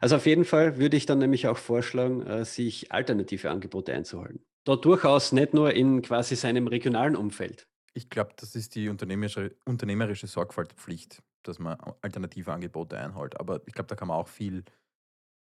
Also 0.00 0.16
auf 0.16 0.26
jeden 0.26 0.44
Fall 0.44 0.78
würde 0.78 0.96
ich 0.96 1.06
dann 1.06 1.18
nämlich 1.18 1.46
auch 1.46 1.58
vorschlagen, 1.58 2.26
äh, 2.26 2.44
sich 2.44 2.92
alternative 2.92 3.50
Angebote 3.50 3.92
einzuholen. 3.92 4.44
Da 4.64 4.76
durchaus 4.76 5.32
nicht 5.32 5.54
nur 5.54 5.72
in 5.72 6.02
quasi 6.02 6.36
seinem 6.36 6.66
regionalen 6.66 7.16
Umfeld. 7.16 7.66
Ich 7.94 8.10
glaube, 8.10 8.30
das 8.36 8.54
ist 8.54 8.74
die 8.74 8.88
unternehmerische, 8.88 9.56
unternehmerische 9.64 10.26
Sorgfaltspflicht, 10.26 11.22
dass 11.42 11.58
man 11.58 11.78
alternative 12.02 12.52
Angebote 12.52 12.98
einholt. 12.98 13.38
Aber 13.40 13.60
ich 13.66 13.72
glaube, 13.72 13.88
da 13.88 13.96
kann 13.96 14.08
man 14.08 14.18
auch 14.18 14.28
viel 14.28 14.64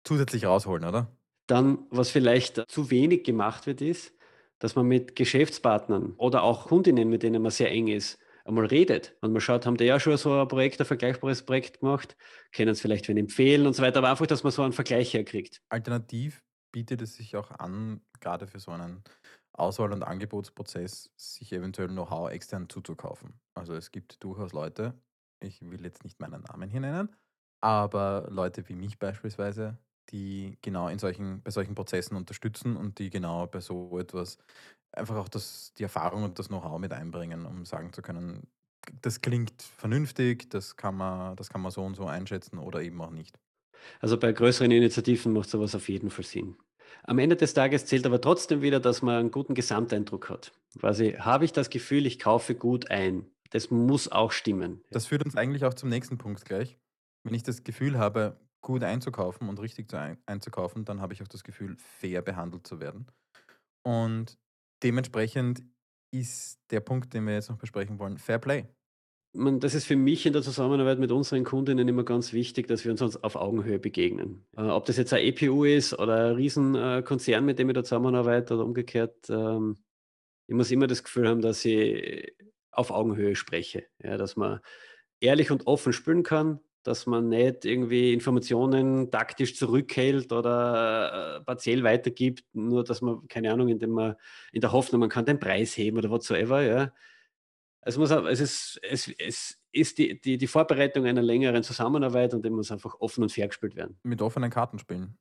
zusätzlich 0.03 0.45
rausholen, 0.45 0.85
oder? 0.85 1.15
Dann, 1.47 1.85
was 1.89 2.09
vielleicht 2.09 2.63
zu 2.69 2.89
wenig 2.91 3.23
gemacht 3.23 3.67
wird, 3.67 3.81
ist, 3.81 4.13
dass 4.59 4.75
man 4.75 4.87
mit 4.87 5.15
Geschäftspartnern 5.15 6.13
oder 6.17 6.43
auch 6.43 6.67
Kundinnen, 6.67 7.09
mit 7.09 7.23
denen 7.23 7.41
man 7.41 7.51
sehr 7.51 7.71
eng 7.71 7.87
ist, 7.87 8.19
einmal 8.45 8.65
redet 8.65 9.15
und 9.21 9.31
man 9.31 9.41
schaut, 9.41 9.65
haben 9.65 9.77
die 9.77 9.85
ja 9.85 9.99
schon 9.99 10.17
so 10.17 10.41
ein 10.41 10.47
Projekt, 10.47 10.79
ein 10.79 10.85
vergleichbares 10.85 11.43
Projekt 11.43 11.79
gemacht, 11.79 12.15
können 12.51 12.69
es 12.69 12.81
vielleicht 12.81 13.07
wen 13.07 13.17
empfehlen 13.17 13.67
und 13.67 13.73
so 13.73 13.83
weiter, 13.83 13.99
aber 13.99 14.09
einfach, 14.09 14.27
dass 14.27 14.43
man 14.43 14.51
so 14.51 14.63
einen 14.63 14.73
Vergleich 14.73 15.13
herkriegt. 15.13 15.61
Alternativ 15.69 16.43
bietet 16.71 17.01
es 17.01 17.15
sich 17.15 17.35
auch 17.35 17.51
an, 17.51 18.01
gerade 18.19 18.47
für 18.47 18.59
so 18.59 18.71
einen 18.71 19.03
Auswahl- 19.53 19.91
und 19.91 20.03
Angebotsprozess, 20.03 21.11
sich 21.17 21.51
eventuell 21.51 21.89
Know-how 21.89 22.31
extern 22.31 22.69
zuzukaufen. 22.69 23.39
Also 23.53 23.73
es 23.73 23.91
gibt 23.91 24.23
durchaus 24.23 24.53
Leute, 24.53 24.99
ich 25.41 25.61
will 25.61 25.83
jetzt 25.83 26.03
nicht 26.03 26.19
meinen 26.19 26.43
Namen 26.43 26.69
hier 26.69 26.79
nennen, 26.79 27.15
aber 27.61 28.27
Leute 28.29 28.67
wie 28.69 28.75
mich 28.75 28.97
beispielsweise, 28.97 29.77
die 30.09 30.57
genau 30.61 30.87
in 30.87 30.99
solchen, 30.99 31.41
bei 31.43 31.51
solchen 31.51 31.75
Prozessen 31.75 32.15
unterstützen 32.15 32.75
und 32.77 32.99
die 32.99 33.09
genau 33.09 33.47
bei 33.47 33.59
so 33.59 33.99
etwas 33.99 34.37
einfach 34.93 35.15
auch 35.15 35.29
das, 35.29 35.73
die 35.77 35.83
Erfahrung 35.83 36.23
und 36.23 36.39
das 36.39 36.47
Know-how 36.47 36.79
mit 36.79 36.93
einbringen, 36.93 37.45
um 37.45 37.65
sagen 37.65 37.93
zu 37.93 38.01
können, 38.01 38.47
das 39.01 39.21
klingt 39.21 39.61
vernünftig, 39.61 40.49
das 40.49 40.75
kann 40.75 40.95
man, 40.95 41.35
das 41.35 41.49
kann 41.49 41.61
man 41.61 41.71
so 41.71 41.83
und 41.83 41.95
so 41.95 42.05
einschätzen 42.05 42.57
oder 42.57 42.81
eben 42.81 43.01
auch 43.01 43.11
nicht. 43.11 43.39
Also 43.99 44.17
bei 44.17 44.31
größeren 44.31 44.71
Initiativen 44.71 45.33
macht 45.33 45.49
sowas 45.49 45.75
auf 45.75 45.89
jeden 45.89 46.09
Fall 46.09 46.25
Sinn. 46.25 46.55
Am 47.03 47.19
Ende 47.19 47.35
des 47.35 47.53
Tages 47.53 47.85
zählt 47.85 48.05
aber 48.05 48.21
trotzdem 48.21 48.61
wieder, 48.61 48.79
dass 48.79 49.01
man 49.01 49.15
einen 49.15 49.31
guten 49.31 49.55
Gesamteindruck 49.55 50.29
hat. 50.29 50.51
Quasi 50.79 51.13
habe 51.13 51.45
ich 51.45 51.53
das 51.53 51.69
Gefühl, 51.69 52.05
ich 52.05 52.19
kaufe 52.19 52.53
gut 52.53 52.91
ein. 52.91 53.25
Das 53.51 53.71
muss 53.71 54.11
auch 54.11 54.31
stimmen. 54.31 54.81
Das 54.91 55.07
führt 55.07 55.25
uns 55.25 55.35
eigentlich 55.35 55.65
auch 55.65 55.73
zum 55.73 55.89
nächsten 55.89 56.17
Punkt 56.17 56.45
gleich. 56.45 56.77
Wenn 57.23 57.33
ich 57.33 57.43
das 57.43 57.63
Gefühl 57.63 57.97
habe, 57.97 58.39
gut 58.61 58.83
einzukaufen 58.83 59.49
und 59.49 59.59
richtig 59.59 59.89
zu 59.89 59.97
ein 59.97 60.17
einzukaufen, 60.25 60.85
dann 60.85 61.01
habe 61.01 61.13
ich 61.13 61.21
auch 61.21 61.27
das 61.27 61.43
Gefühl, 61.43 61.75
fair 61.77 62.21
behandelt 62.21 62.67
zu 62.67 62.79
werden. 62.79 63.07
Und 63.83 64.37
dementsprechend 64.83 65.63
ist 66.11 66.59
der 66.71 66.81
Punkt, 66.81 67.13
den 67.13 67.25
wir 67.25 67.33
jetzt 67.33 67.49
noch 67.49 67.57
besprechen 67.57 67.99
wollen, 67.99 68.17
Fair 68.17 68.39
Play. 68.39 68.65
Das 69.33 69.75
ist 69.75 69.85
für 69.85 69.95
mich 69.95 70.25
in 70.25 70.33
der 70.33 70.41
Zusammenarbeit 70.41 70.99
mit 70.99 71.11
unseren 71.11 71.45
Kundinnen 71.45 71.87
immer 71.87 72.03
ganz 72.03 72.33
wichtig, 72.33 72.67
dass 72.67 72.83
wir 72.83 72.91
uns 72.91 73.01
auf 73.01 73.35
Augenhöhe 73.37 73.79
begegnen. 73.79 74.45
Äh, 74.57 74.63
ob 74.63 74.85
das 74.85 74.97
jetzt 74.97 75.13
ein 75.13 75.23
EPU 75.23 75.63
ist 75.63 75.97
oder 75.97 76.31
ein 76.31 76.35
Riesenkonzern, 76.35 77.45
mit 77.45 77.57
dem 77.57 77.69
ich 77.69 77.75
da 77.75 77.83
zusammenarbeite 77.83 78.55
oder 78.55 78.65
umgekehrt, 78.65 79.29
ähm, 79.29 79.77
ich 80.47 80.55
muss 80.55 80.69
immer 80.69 80.87
das 80.87 81.03
Gefühl 81.03 81.29
haben, 81.29 81.41
dass 81.41 81.63
ich 81.63 82.35
auf 82.71 82.91
Augenhöhe 82.91 83.37
spreche. 83.37 83.85
Ja, 84.03 84.17
dass 84.17 84.35
man 84.35 84.59
ehrlich 85.21 85.49
und 85.49 85.65
offen 85.65 85.93
spielen 85.93 86.23
kann, 86.23 86.59
dass 86.83 87.05
man 87.05 87.29
nicht 87.29 87.65
irgendwie 87.65 88.13
Informationen 88.13 89.11
taktisch 89.11 89.55
zurückhält 89.55 90.31
oder 90.31 91.37
äh, 91.37 91.43
partiell 91.43 91.83
weitergibt, 91.83 92.43
nur 92.53 92.83
dass 92.83 93.01
man, 93.01 93.27
keine 93.27 93.51
Ahnung, 93.51 93.69
indem 93.69 93.91
man 93.91 94.15
in 94.51 94.61
der 94.61 94.71
Hoffnung, 94.71 94.99
man 94.99 95.09
kann 95.09 95.25
den 95.25 95.39
Preis 95.39 95.77
heben 95.77 95.97
oder 95.97 96.09
whatsoever, 96.09 96.61
ja. 96.61 96.93
Es, 97.83 97.97
muss, 97.97 98.11
es 98.11 98.39
ist, 98.39 98.79
es, 98.83 99.07
es 99.17 99.61
ist 99.71 99.97
die, 99.97 100.21
die, 100.21 100.37
die 100.37 100.47
Vorbereitung 100.47 101.05
einer 101.05 101.21
längeren 101.23 101.63
Zusammenarbeit 101.63 102.33
und 102.33 102.45
dem 102.45 102.53
muss 102.53 102.71
einfach 102.71 102.95
offen 102.99 103.23
und 103.23 103.31
fair 103.31 103.47
gespielt 103.47 103.75
werden. 103.75 103.97
Mit 104.03 104.21
offenen 104.21 104.51
Karten 104.51 104.77
spielen. 104.77 105.17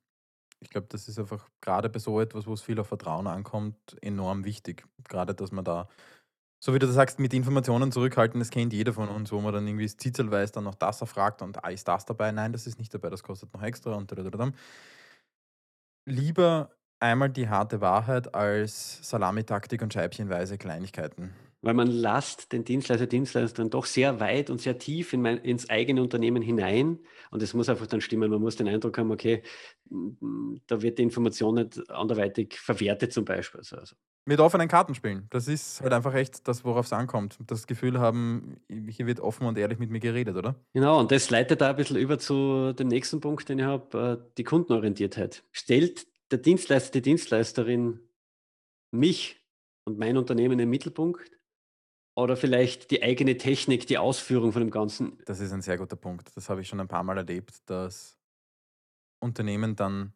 Ich 0.59 0.69
glaube, 0.69 0.87
das 0.89 1.07
ist 1.07 1.17
einfach 1.17 1.49
gerade 1.59 1.89
bei 1.89 1.97
so 1.97 2.21
etwas, 2.21 2.45
wo 2.45 2.53
es 2.53 2.61
viel 2.61 2.79
auf 2.79 2.87
Vertrauen 2.87 3.25
ankommt, 3.25 3.97
enorm 4.01 4.45
wichtig. 4.45 4.85
Gerade, 5.09 5.33
dass 5.33 5.51
man 5.51 5.65
da 5.65 5.89
so 6.63 6.75
wie 6.75 6.79
du 6.79 6.87
sagst, 6.87 7.19
mit 7.19 7.33
Informationen 7.33 7.91
zurückhalten, 7.91 8.39
das 8.39 8.51
kennt 8.51 8.71
jeder 8.71 8.93
von 8.93 9.09
uns, 9.09 9.31
wo 9.31 9.41
man 9.41 9.51
dann 9.51 9.67
irgendwie 9.67 9.87
zitzelweise 9.87 10.53
dann 10.53 10.65
noch 10.65 10.75
das 10.75 11.01
erfragt 11.01 11.41
und 11.41 11.63
ah, 11.63 11.69
ist 11.69 11.87
das 11.87 12.05
dabei? 12.05 12.31
Nein, 12.31 12.53
das 12.53 12.67
ist 12.67 12.77
nicht 12.77 12.93
dabei, 12.93 13.09
das 13.09 13.23
kostet 13.23 13.51
noch 13.53 13.63
extra 13.63 13.95
und 13.95 14.11
dadadadam. 14.11 14.53
Lieber 16.05 16.75
einmal 16.99 17.31
die 17.31 17.49
harte 17.49 17.81
Wahrheit 17.81 18.35
als 18.35 18.99
Salamitaktik 19.09 19.81
und 19.81 19.91
scheibchenweise 19.91 20.59
Kleinigkeiten. 20.59 21.33
Weil 21.63 21.73
man 21.73 21.87
lasst 21.87 22.51
den 22.53 22.63
Dienstleister, 22.63 23.07
Dienstleisterin 23.07 23.69
doch 23.71 23.85
sehr 23.85 24.19
weit 24.19 24.49
und 24.51 24.61
sehr 24.61 24.77
tief 24.77 25.13
in 25.13 25.21
mein, 25.21 25.37
ins 25.39 25.69
eigene 25.69 26.01
Unternehmen 26.01 26.41
hinein. 26.41 26.99
Und 27.31 27.41
es 27.41 27.53
muss 27.53 27.69
einfach 27.69 27.87
dann 27.87 28.01
stimmen. 28.01 28.31
Man 28.31 28.41
muss 28.41 28.55
den 28.55 28.67
Eindruck 28.67 28.97
haben, 28.97 29.11
okay, 29.11 29.43
da 30.67 30.81
wird 30.81 30.97
die 30.99 31.03
Information 31.03 31.55
nicht 31.55 31.89
anderweitig 31.89 32.57
verwertet 32.59 33.13
zum 33.13 33.25
Beispiel. 33.25 33.59
Also, 33.59 33.77
also 33.77 33.95
mit 34.25 34.39
offenen 34.39 34.67
Karten 34.67 34.93
spielen. 34.95 35.27
Das 35.29 35.47
ist 35.47 35.81
halt 35.81 35.93
einfach 35.93 36.13
echt 36.13 36.47
das, 36.47 36.63
worauf 36.63 36.85
es 36.85 36.93
ankommt. 36.93 37.37
Das 37.47 37.65
Gefühl 37.67 37.99
haben, 37.99 38.57
hier 38.69 39.07
wird 39.07 39.19
offen 39.19 39.47
und 39.47 39.57
ehrlich 39.57 39.79
mit 39.79 39.89
mir 39.89 39.99
geredet, 39.99 40.35
oder? 40.35 40.55
Genau, 40.73 40.99
und 40.99 41.11
das 41.11 41.29
leitet 41.29 41.61
da 41.61 41.71
ein 41.71 41.75
bisschen 41.75 41.97
über 41.97 42.19
zu 42.19 42.73
dem 42.73 42.87
nächsten 42.87 43.19
Punkt, 43.19 43.49
den 43.49 43.59
ich 43.59 43.65
habe, 43.65 44.19
äh, 44.21 44.31
die 44.37 44.43
Kundenorientiertheit. 44.43 45.43
Stellt 45.51 46.07
der 46.31 46.39
Dienstleister, 46.39 46.91
die 46.91 47.01
Dienstleisterin 47.01 47.99
mich 48.91 49.43
und 49.85 49.97
mein 49.97 50.17
Unternehmen 50.17 50.59
im 50.59 50.69
Mittelpunkt 50.69 51.31
oder 52.15 52.37
vielleicht 52.37 52.91
die 52.91 53.01
eigene 53.01 53.37
Technik, 53.37 53.87
die 53.87 53.97
Ausführung 53.97 54.51
von 54.51 54.61
dem 54.61 54.71
Ganzen? 54.71 55.17
Das 55.25 55.39
ist 55.39 55.51
ein 55.51 55.61
sehr 55.61 55.77
guter 55.77 55.95
Punkt. 55.95 56.35
Das 56.35 56.49
habe 56.49 56.61
ich 56.61 56.67
schon 56.67 56.79
ein 56.79 56.87
paar 56.87 57.03
Mal 57.03 57.17
erlebt, 57.17 57.69
dass 57.69 58.17
Unternehmen 59.19 59.75
dann 59.75 60.13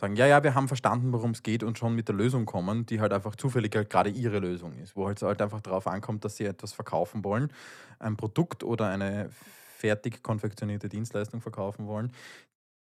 sagen, 0.00 0.16
ja, 0.16 0.26
ja, 0.26 0.42
wir 0.42 0.54
haben 0.54 0.68
verstanden, 0.68 1.12
worum 1.12 1.32
es 1.32 1.42
geht 1.42 1.62
und 1.62 1.78
schon 1.78 1.94
mit 1.94 2.08
der 2.08 2.14
Lösung 2.14 2.46
kommen, 2.46 2.86
die 2.86 3.00
halt 3.00 3.12
einfach 3.12 3.36
zufällig 3.36 3.74
halt 3.74 3.90
gerade 3.90 4.10
ihre 4.10 4.38
Lösung 4.38 4.76
ist, 4.78 4.96
wo 4.96 5.06
halt, 5.06 5.20
halt 5.22 5.42
einfach 5.42 5.60
darauf 5.60 5.86
ankommt, 5.86 6.24
dass 6.24 6.36
sie 6.36 6.44
etwas 6.44 6.72
verkaufen 6.72 7.24
wollen, 7.24 7.52
ein 7.98 8.16
Produkt 8.16 8.62
oder 8.62 8.88
eine 8.88 9.30
fertig 9.76 10.22
konfektionierte 10.22 10.88
Dienstleistung 10.88 11.40
verkaufen 11.40 11.86
wollen, 11.86 12.12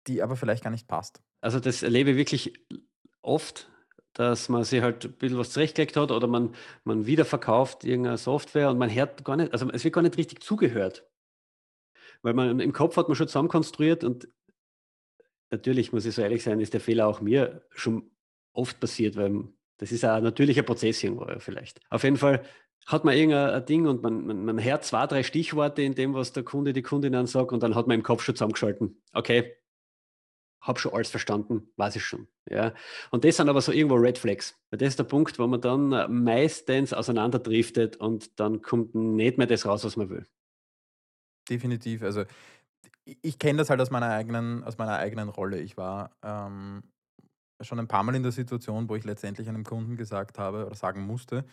die 0.06 0.22
aber 0.22 0.36
vielleicht 0.36 0.64
gar 0.64 0.70
nicht 0.70 0.88
passt. 0.88 1.22
Also 1.40 1.60
das 1.60 1.82
erlebe 1.82 2.10
ich 2.10 2.16
wirklich 2.16 2.52
oft, 3.22 3.70
dass 4.14 4.48
man 4.48 4.64
sich 4.64 4.82
halt 4.82 5.04
ein 5.04 5.12
bisschen 5.12 5.38
was 5.38 5.50
zurechtgelegt 5.50 5.96
hat 5.96 6.10
oder 6.10 6.26
man, 6.26 6.54
man 6.84 7.06
wieder 7.06 7.24
verkauft 7.24 7.84
irgendeine 7.84 8.18
Software 8.18 8.70
und 8.70 8.78
man 8.78 8.92
hört 8.92 9.24
gar 9.24 9.36
nicht, 9.36 9.52
also 9.52 9.70
es 9.70 9.84
wird 9.84 9.94
gar 9.94 10.02
nicht 10.02 10.16
richtig 10.16 10.42
zugehört. 10.42 11.08
Weil 12.22 12.34
man 12.34 12.58
im 12.58 12.72
Kopf 12.72 12.96
hat 12.96 13.06
man 13.06 13.14
schon 13.14 13.28
zusammenkonstruiert 13.28 14.02
und 14.02 14.28
natürlich, 15.50 15.92
muss 15.92 16.06
ich 16.06 16.14
so 16.14 16.22
ehrlich 16.22 16.42
sein, 16.42 16.60
ist 16.60 16.74
der 16.74 16.80
Fehler 16.80 17.06
auch 17.06 17.20
mir 17.20 17.62
schon 17.70 18.10
oft 18.52 18.80
passiert, 18.80 19.16
weil 19.16 19.44
das 19.78 19.92
ist 19.92 20.04
ein 20.04 20.22
natürlicher 20.22 20.62
Prozess 20.62 21.02
irgendwo 21.02 21.26
vielleicht. 21.38 21.80
Auf 21.90 22.02
jeden 22.02 22.16
Fall 22.16 22.42
hat 22.86 23.04
man 23.04 23.16
irgendein 23.16 23.64
Ding 23.66 23.86
und 23.86 24.02
man, 24.02 24.26
man, 24.26 24.44
man 24.44 24.62
hört 24.62 24.84
zwei, 24.84 25.06
drei 25.06 25.22
Stichworte 25.22 25.82
in 25.82 25.94
dem, 25.94 26.14
was 26.14 26.32
der 26.32 26.42
Kunde, 26.42 26.72
die 26.72 26.82
Kundin 26.82 27.12
dann 27.12 27.26
sagt 27.26 27.52
und 27.52 27.62
dann 27.62 27.74
hat 27.74 27.86
man 27.86 27.96
im 27.96 28.02
Kopf 28.02 28.22
schon 28.22 28.34
zusammengeschalten. 28.34 29.00
Okay, 29.12 29.56
habe 30.60 30.78
schon 30.78 30.92
alles 30.92 31.10
verstanden, 31.10 31.70
weiß 31.76 31.96
ich 31.96 32.04
schon. 32.04 32.28
Ja. 32.48 32.74
Und 33.10 33.24
das 33.24 33.36
sind 33.36 33.48
aber 33.48 33.60
so 33.60 33.72
irgendwo 33.72 33.96
Red 33.96 34.18
Flags. 34.18 34.58
Weil 34.70 34.78
das 34.78 34.90
ist 34.90 34.98
der 34.98 35.04
Punkt, 35.04 35.38
wo 35.38 35.46
man 35.46 35.60
dann 35.60 36.22
meistens 36.22 36.92
auseinanderdriftet 36.92 37.96
und 37.96 38.38
dann 38.40 38.62
kommt 38.62 38.94
nicht 38.94 39.38
mehr 39.38 39.46
das 39.46 39.66
raus, 39.66 39.84
was 39.84 39.96
man 39.96 40.10
will. 40.10 40.26
Definitiv. 41.48 42.02
Also 42.02 42.24
ich 43.22 43.38
kenne 43.38 43.58
das 43.58 43.70
halt 43.70 43.80
aus 43.80 43.90
meiner 43.90 44.10
eigenen, 44.10 44.64
aus 44.64 44.78
meiner 44.78 44.96
eigenen 44.98 45.28
Rolle. 45.28 45.60
Ich 45.60 45.76
war 45.76 46.10
ähm, 46.22 46.82
schon 47.60 47.78
ein 47.78 47.88
paar 47.88 48.02
Mal 48.02 48.14
in 48.14 48.22
der 48.22 48.32
Situation, 48.32 48.88
wo 48.88 48.96
ich 48.96 49.04
letztendlich 49.04 49.48
einem 49.48 49.64
Kunden 49.64 49.96
gesagt 49.96 50.38
habe 50.38 50.66
oder 50.66 50.74
sagen 50.74 51.02
musste, 51.06 51.44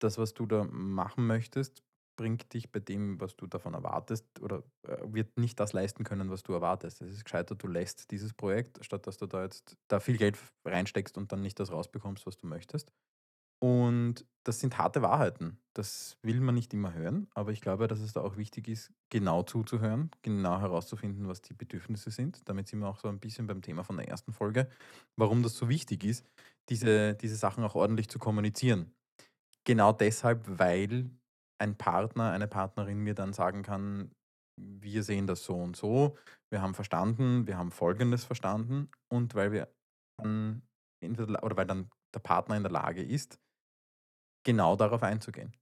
das, 0.00 0.18
was 0.18 0.34
du 0.34 0.46
da 0.46 0.64
machen 0.64 1.26
möchtest, 1.26 1.82
bringt 2.16 2.52
dich 2.54 2.72
bei 2.72 2.80
dem, 2.80 3.20
was 3.20 3.36
du 3.36 3.46
davon 3.46 3.74
erwartest, 3.74 4.26
oder 4.40 4.62
äh, 4.82 4.96
wird 5.06 5.38
nicht 5.38 5.60
das 5.60 5.72
leisten 5.72 6.04
können, 6.04 6.30
was 6.30 6.42
du 6.42 6.52
erwartest. 6.52 7.02
Es 7.02 7.12
ist 7.12 7.24
gescheiter, 7.24 7.54
du 7.54 7.68
lässt 7.68 8.10
dieses 8.10 8.32
Projekt, 8.32 8.84
statt 8.84 9.06
dass 9.06 9.18
du 9.18 9.26
da 9.26 9.42
jetzt 9.42 9.76
da 9.88 10.00
viel 10.00 10.16
Geld 10.16 10.38
reinsteckst 10.64 11.18
und 11.18 11.32
dann 11.32 11.42
nicht 11.42 11.60
das 11.60 11.70
rausbekommst, 11.70 12.26
was 12.26 12.38
du 12.38 12.46
möchtest. 12.46 12.90
Und 13.62 14.26
das 14.44 14.60
sind 14.60 14.78
harte 14.78 15.02
Wahrheiten. 15.02 15.58
Das 15.74 16.16
will 16.22 16.40
man 16.40 16.54
nicht 16.54 16.72
immer 16.72 16.94
hören, 16.94 17.26
aber 17.34 17.50
ich 17.52 17.60
glaube, 17.60 17.88
dass 17.88 18.00
es 18.00 18.12
da 18.12 18.20
auch 18.20 18.36
wichtig 18.36 18.68
ist, 18.68 18.92
genau 19.10 19.42
zuzuhören, 19.42 20.10
genau 20.22 20.60
herauszufinden, 20.60 21.28
was 21.28 21.42
die 21.42 21.52
Bedürfnisse 21.52 22.10
sind. 22.10 22.48
Damit 22.48 22.68
sind 22.68 22.78
wir 22.78 22.88
auch 22.88 22.98
so 22.98 23.08
ein 23.08 23.18
bisschen 23.18 23.46
beim 23.46 23.60
Thema 23.60 23.82
von 23.82 23.96
der 23.96 24.08
ersten 24.08 24.32
Folge, 24.32 24.68
warum 25.16 25.42
das 25.42 25.56
so 25.56 25.68
wichtig 25.68 26.04
ist, 26.04 26.24
diese, 26.68 27.14
diese 27.14 27.36
Sachen 27.36 27.64
auch 27.64 27.74
ordentlich 27.74 28.08
zu 28.08 28.18
kommunizieren. 28.18 28.94
Genau 29.64 29.92
deshalb, 29.92 30.44
weil 30.58 31.10
ein 31.58 31.76
Partner, 31.76 32.30
eine 32.30 32.46
Partnerin 32.46 33.00
mir 33.00 33.14
dann 33.14 33.32
sagen 33.32 33.62
kann, 33.62 34.12
wir 34.58 35.02
sehen 35.02 35.26
das 35.26 35.44
so 35.44 35.56
und 35.56 35.76
so, 35.76 36.16
wir 36.50 36.62
haben 36.62 36.74
verstanden, 36.74 37.46
wir 37.46 37.58
haben 37.58 37.70
Folgendes 37.70 38.24
verstanden 38.24 38.90
und 39.12 39.34
weil 39.34 39.52
wir 39.52 39.68
dann, 40.22 40.62
oder 41.42 41.56
weil 41.56 41.66
dann 41.66 41.90
der 42.14 42.20
Partner 42.20 42.56
in 42.56 42.62
der 42.62 42.72
Lage 42.72 43.02
ist, 43.02 43.38
genau 44.46 44.76
darauf 44.76 45.02
einzugehen. 45.02 45.52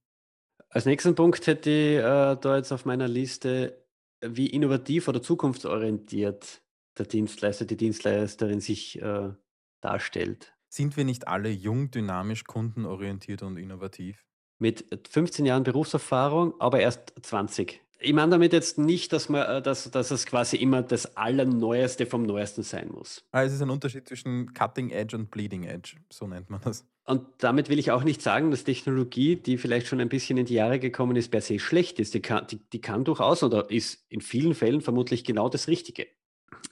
Als 0.69 0.85
nächsten 0.85 1.15
Punkt 1.15 1.45
hätte 1.47 1.69
ich 1.69 1.97
äh, 1.97 2.37
da 2.39 2.55
jetzt 2.55 2.71
auf 2.71 2.85
meiner 2.85 3.07
Liste, 3.07 3.85
wie 4.21 4.47
innovativ 4.47 5.07
oder 5.07 5.21
zukunftsorientiert 5.21 6.61
der 6.97 7.05
Dienstleister, 7.05 7.65
die 7.65 7.77
Dienstleisterin 7.77 8.61
sich 8.61 9.01
äh, 9.01 9.33
darstellt. 9.81 10.53
Sind 10.69 10.97
wir 10.97 11.05
nicht 11.05 11.27
alle 11.27 11.49
jung, 11.49 11.91
dynamisch, 11.91 12.45
kundenorientiert 12.45 13.43
und 13.43 13.57
innovativ? 13.57 14.25
Mit 14.59 14.85
15 15.09 15.45
Jahren 15.45 15.63
Berufserfahrung, 15.63 16.53
aber 16.59 16.79
erst 16.79 17.13
20. 17.21 17.81
Ich 17.99 18.13
meine 18.13 18.31
damit 18.31 18.53
jetzt 18.53 18.77
nicht, 18.77 19.13
dass, 19.13 19.29
man, 19.29 19.41
äh, 19.47 19.61
dass, 19.61 19.89
dass 19.89 20.11
es 20.11 20.25
quasi 20.25 20.57
immer 20.57 20.83
das 20.83 21.17
Allerneueste 21.17 22.05
vom 22.05 22.23
Neuesten 22.23 22.63
sein 22.63 22.89
muss. 22.91 23.23
Ah, 23.31 23.43
es 23.43 23.53
ist 23.53 23.61
ein 23.61 23.69
Unterschied 23.69 24.07
zwischen 24.07 24.53
Cutting 24.53 24.89
Edge 24.89 25.15
und 25.15 25.31
Bleeding 25.31 25.63
Edge, 25.63 25.97
so 26.11 26.27
nennt 26.27 26.49
man 26.49 26.61
das. 26.61 26.85
Und 27.05 27.27
damit 27.37 27.69
will 27.69 27.77
ich 27.77 27.91
auch 27.91 28.03
nicht 28.03 28.21
sagen, 28.21 28.49
dass 28.49 28.63
Technologie, 28.63 29.35
die 29.35 29.57
vielleicht 29.57 29.85
schon 29.85 30.01
ein 30.01 30.09
bisschen 30.09 30.37
in 30.39 30.45
die 30.45 30.55
Jahre 30.55 30.79
gekommen 30.79 31.15
ist, 31.15 31.29
per 31.29 31.41
se 31.41 31.59
schlecht 31.59 31.99
ist. 31.99 32.15
Die 32.15 32.21
kann, 32.21 32.47
die, 32.47 32.59
die 32.73 32.81
kann 32.81 33.03
durchaus 33.03 33.43
oder 33.43 33.69
ist 33.69 34.05
in 34.09 34.21
vielen 34.21 34.55
Fällen 34.55 34.81
vermutlich 34.81 35.23
genau 35.23 35.47
das 35.47 35.67
Richtige. 35.67 36.07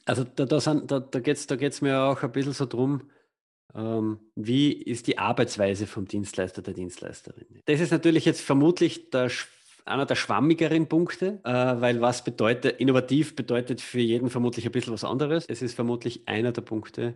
Also 0.06 0.24
da, 0.24 0.46
da, 0.46 0.60
da, 0.60 1.00
da 1.00 1.20
geht 1.20 1.38
es 1.38 1.46
da 1.46 1.56
geht's 1.56 1.82
mir 1.82 2.02
auch 2.02 2.24
ein 2.24 2.32
bisschen 2.32 2.54
so 2.54 2.66
drum, 2.66 3.04
ähm, 3.76 4.20
wie 4.36 4.72
ist 4.72 5.06
die 5.06 5.20
Arbeitsweise 5.20 5.86
vom 5.86 6.06
Dienstleister, 6.08 6.64
der 6.64 6.74
Dienstleisterin. 6.74 7.46
Das 7.66 7.80
ist 7.80 7.92
natürlich 7.92 8.26
jetzt 8.26 8.42
vermutlich 8.42 9.12
der, 9.12 9.30
einer 9.86 10.06
der 10.08 10.16
schwammigeren 10.16 10.88
Punkte, 10.88 11.42
äh, 11.44 11.52
weil 11.52 12.02
was 12.02 12.24
bedeutet, 12.24 12.80
innovativ 12.80 13.36
bedeutet 13.36 13.82
für 13.82 14.00
jeden 14.00 14.32
vermutlich 14.32 14.66
ein 14.66 14.72
bisschen 14.72 14.94
was 14.94 15.04
anderes. 15.04 15.46
Es 15.48 15.62
ist 15.62 15.76
vermutlich 15.76 16.28
einer 16.28 16.52
der 16.52 16.62
Punkte, 16.62 17.14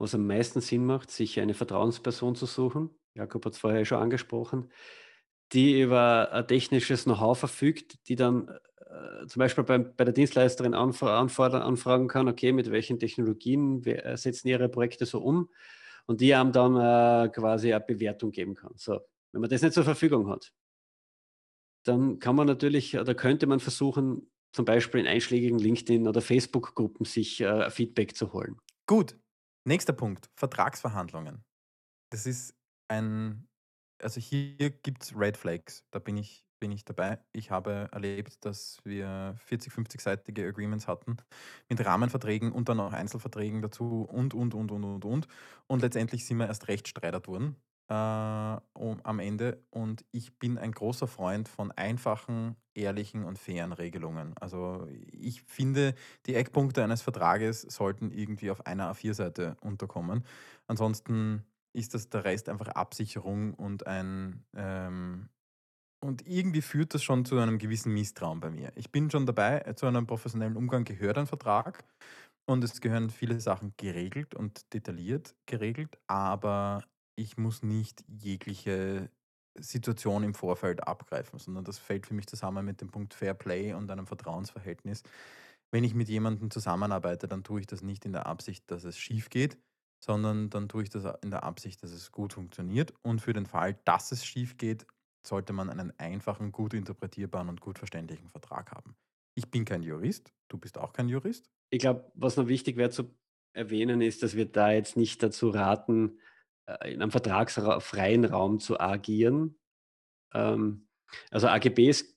wo 0.00 0.06
es 0.06 0.14
am 0.14 0.26
meisten 0.26 0.62
Sinn 0.62 0.86
macht, 0.86 1.10
sich 1.10 1.38
eine 1.40 1.52
Vertrauensperson 1.52 2.34
zu 2.34 2.46
suchen. 2.46 2.88
Jakob 3.14 3.44
hat 3.44 3.52
es 3.52 3.58
vorher 3.58 3.84
schon 3.84 3.98
angesprochen, 3.98 4.70
die 5.52 5.78
über 5.78 6.32
ein 6.32 6.46
technisches 6.46 7.04
Know-how 7.04 7.38
verfügt, 7.38 8.08
die 8.08 8.16
dann 8.16 8.48
äh, 8.78 9.26
zum 9.26 9.40
Beispiel 9.40 9.62
bei, 9.62 9.76
bei 9.76 10.04
der 10.04 10.14
Dienstleisterin 10.14 10.72
anfra 10.72 11.20
anfragen 11.20 12.08
kann, 12.08 12.28
okay, 12.28 12.52
mit 12.52 12.70
welchen 12.70 12.98
Technologien 12.98 13.84
wir, 13.84 14.16
setzen 14.16 14.48
ihre 14.48 14.70
Projekte 14.70 15.04
so 15.04 15.20
um 15.20 15.50
und 16.06 16.22
die 16.22 16.34
einem 16.34 16.52
dann 16.52 16.76
äh, 16.76 17.28
quasi 17.28 17.74
eine 17.74 17.84
Bewertung 17.84 18.30
geben 18.30 18.54
kann. 18.54 18.72
So, 18.76 19.00
wenn 19.32 19.42
man 19.42 19.50
das 19.50 19.60
nicht 19.60 19.74
zur 19.74 19.84
Verfügung 19.84 20.30
hat, 20.30 20.50
dann 21.84 22.20
kann 22.20 22.36
man 22.36 22.46
natürlich 22.46 22.98
oder 22.98 23.14
könnte 23.14 23.46
man 23.46 23.60
versuchen, 23.60 24.30
zum 24.52 24.64
Beispiel 24.64 25.00
in 25.00 25.06
einschlägigen 25.06 25.58
LinkedIn- 25.58 26.08
oder 26.08 26.22
Facebook-Gruppen 26.22 27.04
sich 27.04 27.42
äh, 27.42 27.68
Feedback 27.68 28.16
zu 28.16 28.32
holen. 28.32 28.56
Gut. 28.86 29.19
Nächster 29.64 29.92
Punkt: 29.92 30.30
Vertragsverhandlungen. 30.36 31.44
Das 32.10 32.26
ist 32.26 32.54
ein, 32.88 33.48
also 34.02 34.20
hier 34.20 34.70
gibt 34.70 35.04
es 35.04 35.16
Red 35.16 35.36
Flags. 35.36 35.84
Da 35.92 35.98
bin 35.98 36.16
ich, 36.16 36.44
bin 36.60 36.72
ich 36.72 36.84
dabei. 36.84 37.20
Ich 37.32 37.50
habe 37.50 37.88
erlebt, 37.92 38.44
dass 38.44 38.80
wir 38.84 39.36
40, 39.38 39.72
50-seitige 39.72 40.48
Agreements 40.48 40.88
hatten 40.88 41.18
mit 41.68 41.84
Rahmenverträgen 41.84 42.52
und 42.52 42.68
dann 42.68 42.80
auch 42.80 42.92
Einzelverträgen 42.92 43.62
dazu 43.62 44.02
und, 44.04 44.34
und, 44.34 44.54
und, 44.54 44.72
und, 44.72 44.84
und, 44.84 45.04
und. 45.04 45.28
Und 45.68 45.82
letztendlich 45.82 46.26
sind 46.26 46.38
wir 46.38 46.46
erst 46.48 46.68
recht 46.68 46.88
streitert 46.88 47.28
worden 47.28 47.56
äh, 47.90 48.56
um, 48.74 49.00
am 49.02 49.18
Ende. 49.18 49.62
Und 49.70 50.04
ich 50.12 50.38
bin 50.38 50.56
ein 50.56 50.72
großer 50.72 51.08
Freund 51.08 51.48
von 51.48 51.72
einfachen, 51.72 52.56
ehrlichen 52.74 53.24
und 53.24 53.38
fairen 53.38 53.72
Regelungen. 53.72 54.34
Also 54.40 54.86
ich 54.88 55.42
finde, 55.42 55.94
die 56.26 56.36
Eckpunkte 56.36 56.82
eines 56.84 57.02
Vertrages 57.02 57.62
sollten 57.62 58.12
irgendwie 58.12 58.50
auf 58.50 58.64
einer 58.64 58.92
A4-Seite 58.92 59.56
unterkommen. 59.60 60.24
Ansonsten 60.68 61.44
ist 61.72 61.94
das 61.94 62.08
der 62.08 62.24
Rest 62.24 62.48
einfach 62.48 62.68
Absicherung 62.68 63.54
und 63.54 63.86
ein 63.86 64.44
ähm, 64.56 65.28
und 66.02 66.26
irgendwie 66.26 66.62
führt 66.62 66.94
das 66.94 67.02
schon 67.02 67.26
zu 67.26 67.38
einem 67.38 67.58
gewissen 67.58 67.92
Misstrauen 67.92 68.40
bei 68.40 68.50
mir. 68.50 68.72
Ich 68.74 68.90
bin 68.90 69.10
schon 69.10 69.26
dabei, 69.26 69.60
zu 69.74 69.84
einem 69.84 70.06
professionellen 70.06 70.56
Umgang 70.56 70.84
gehört 70.84 71.18
ein 71.18 71.26
Vertrag 71.26 71.84
und 72.46 72.64
es 72.64 72.80
gehören 72.80 73.10
viele 73.10 73.38
Sachen 73.38 73.74
geregelt 73.76 74.34
und 74.34 74.72
detailliert 74.72 75.34
geregelt, 75.44 75.98
aber 76.06 76.84
ich 77.20 77.36
muss 77.36 77.62
nicht 77.62 78.02
jegliche 78.08 79.10
Situation 79.58 80.22
im 80.22 80.32
Vorfeld 80.32 80.86
abgreifen, 80.86 81.38
sondern 81.38 81.64
das 81.64 81.78
fällt 81.78 82.06
für 82.06 82.14
mich 82.14 82.26
zusammen 82.26 82.64
mit 82.64 82.80
dem 82.80 82.90
Punkt 82.90 83.12
Fair 83.12 83.34
Play 83.34 83.74
und 83.74 83.90
einem 83.90 84.06
Vertrauensverhältnis. 84.06 85.02
Wenn 85.70 85.84
ich 85.84 85.94
mit 85.94 86.08
jemandem 86.08 86.50
zusammenarbeite, 86.50 87.28
dann 87.28 87.44
tue 87.44 87.60
ich 87.60 87.66
das 87.66 87.82
nicht 87.82 88.04
in 88.06 88.12
der 88.12 88.26
Absicht, 88.26 88.70
dass 88.70 88.84
es 88.84 88.98
schief 88.98 89.28
geht, 89.28 89.58
sondern 90.02 90.48
dann 90.48 90.68
tue 90.68 90.84
ich 90.84 90.88
das 90.88 91.04
in 91.22 91.30
der 91.30 91.42
Absicht, 91.42 91.82
dass 91.82 91.92
es 91.92 92.10
gut 92.10 92.32
funktioniert. 92.32 92.94
Und 93.02 93.20
für 93.20 93.34
den 93.34 93.46
Fall, 93.46 93.78
dass 93.84 94.12
es 94.12 94.24
schief 94.24 94.56
geht, 94.56 94.86
sollte 95.24 95.52
man 95.52 95.68
einen 95.68 95.92
einfachen, 95.98 96.52
gut 96.52 96.72
interpretierbaren 96.72 97.50
und 97.50 97.60
gut 97.60 97.78
verständlichen 97.78 98.30
Vertrag 98.30 98.72
haben. 98.72 98.96
Ich 99.34 99.50
bin 99.50 99.66
kein 99.66 99.82
Jurist, 99.82 100.32
du 100.48 100.56
bist 100.56 100.78
auch 100.78 100.94
kein 100.94 101.08
Jurist. 101.08 101.50
Ich 101.68 101.80
glaube, 101.80 102.10
was 102.14 102.36
noch 102.36 102.48
wichtig 102.48 102.76
wäre 102.76 102.90
zu 102.90 103.14
erwähnen, 103.52 104.00
ist, 104.00 104.22
dass 104.22 104.34
wir 104.34 104.46
da 104.46 104.72
jetzt 104.72 104.96
nicht 104.96 105.22
dazu 105.22 105.50
raten, 105.50 106.18
in 106.84 107.02
einem 107.02 107.10
vertragsfreien 107.10 108.24
Raum 108.24 108.60
zu 108.60 108.78
agieren. 108.78 109.58
Ähm, 110.34 110.86
also 111.30 111.48
AGBs 111.48 112.16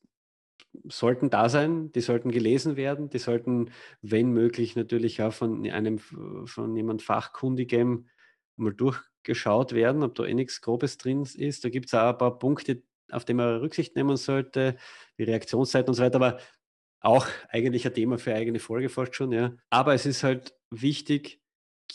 sollten 0.86 1.30
da 1.30 1.50
sein, 1.50 1.92
die 1.92 2.02
sollten 2.02 2.32
gelesen 2.32 2.76
werden, 2.76 3.10
die 3.10 3.20
sollten, 3.20 3.72
wenn 4.02 4.32
möglich, 4.32 4.76
natürlich 4.76 5.22
auch 5.22 5.34
von 5.34 5.70
einem 5.70 6.00
von 6.00 6.76
jemand 6.76 7.02
Fachkundigem 7.02 8.08
mal 8.56 8.74
durchgeschaut 8.74 9.74
werden, 9.74 10.04
ob 10.04 10.16
da 10.16 10.26
eh 10.26 10.34
nichts 10.34 10.62
Grobes 10.62 10.98
drin 10.98 11.24
ist. 11.36 11.64
Da 11.64 11.70
gibt 11.70 11.88
es 11.88 11.94
auch 11.94 12.10
ein 12.10 12.18
paar 12.18 12.40
Punkte, 12.40 12.84
auf 13.12 13.26
die 13.26 13.34
man 13.34 13.60
Rücksicht 13.60 13.96
nehmen 13.96 14.18
sollte, 14.18 14.78
die 15.18 15.24
Reaktionszeit 15.24 15.88
und 15.88 15.94
so 15.94 16.04
weiter, 16.04 16.16
aber 16.16 16.40
auch 17.02 17.28
eigentlich 17.50 17.86
ein 17.86 17.94
Thema 17.94 18.18
für 18.18 18.34
eigene 18.34 18.60
Folge 18.60 18.90
fast 18.90 19.16
schon, 19.16 19.32
ja. 19.32 19.56
Aber 19.70 19.94
es 19.94 20.06
ist 20.06 20.24
halt 20.24 20.56
wichtig, 20.70 21.43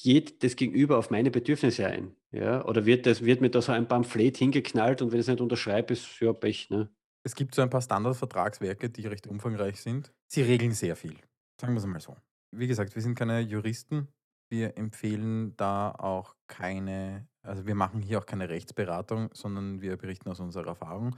geht 0.02 0.42
das 0.42 0.56
Gegenüber 0.56 0.98
auf 0.98 1.10
meine 1.10 1.30
Bedürfnisse 1.30 1.86
ein? 1.86 2.14
Ja? 2.30 2.64
Oder 2.64 2.86
wird, 2.86 3.06
das, 3.06 3.24
wird 3.24 3.40
mir 3.40 3.50
da 3.50 3.62
so 3.62 3.72
ein 3.72 3.88
Pamphlet 3.88 4.36
hingeknallt 4.36 5.02
und 5.02 5.12
wenn 5.12 5.18
ich 5.18 5.24
es 5.24 5.28
nicht 5.28 5.40
unterschreibe, 5.40 5.92
ist 5.92 6.20
ja 6.20 6.32
Pech. 6.32 6.70
Ne? 6.70 6.90
Es 7.24 7.34
gibt 7.34 7.54
so 7.54 7.62
ein 7.62 7.70
paar 7.70 7.82
Standardvertragswerke, 7.82 8.90
die 8.90 9.06
recht 9.06 9.26
umfangreich 9.26 9.80
sind. 9.80 10.12
Sie 10.28 10.42
regeln 10.42 10.72
sehr 10.72 10.96
viel. 10.96 11.16
Sagen 11.60 11.74
wir 11.74 11.78
es 11.78 11.86
mal 11.86 12.00
so. 12.00 12.16
Wie 12.50 12.66
gesagt, 12.66 12.94
wir 12.94 13.02
sind 13.02 13.16
keine 13.16 13.40
Juristen. 13.40 14.08
Wir 14.50 14.78
empfehlen 14.78 15.54
da 15.56 15.90
auch 15.90 16.34
keine, 16.46 17.28
also 17.42 17.66
wir 17.66 17.74
machen 17.74 18.00
hier 18.00 18.18
auch 18.18 18.26
keine 18.26 18.48
Rechtsberatung, 18.48 19.28
sondern 19.34 19.82
wir 19.82 19.96
berichten 19.96 20.30
aus 20.30 20.40
unserer 20.40 20.68
Erfahrung. 20.68 21.16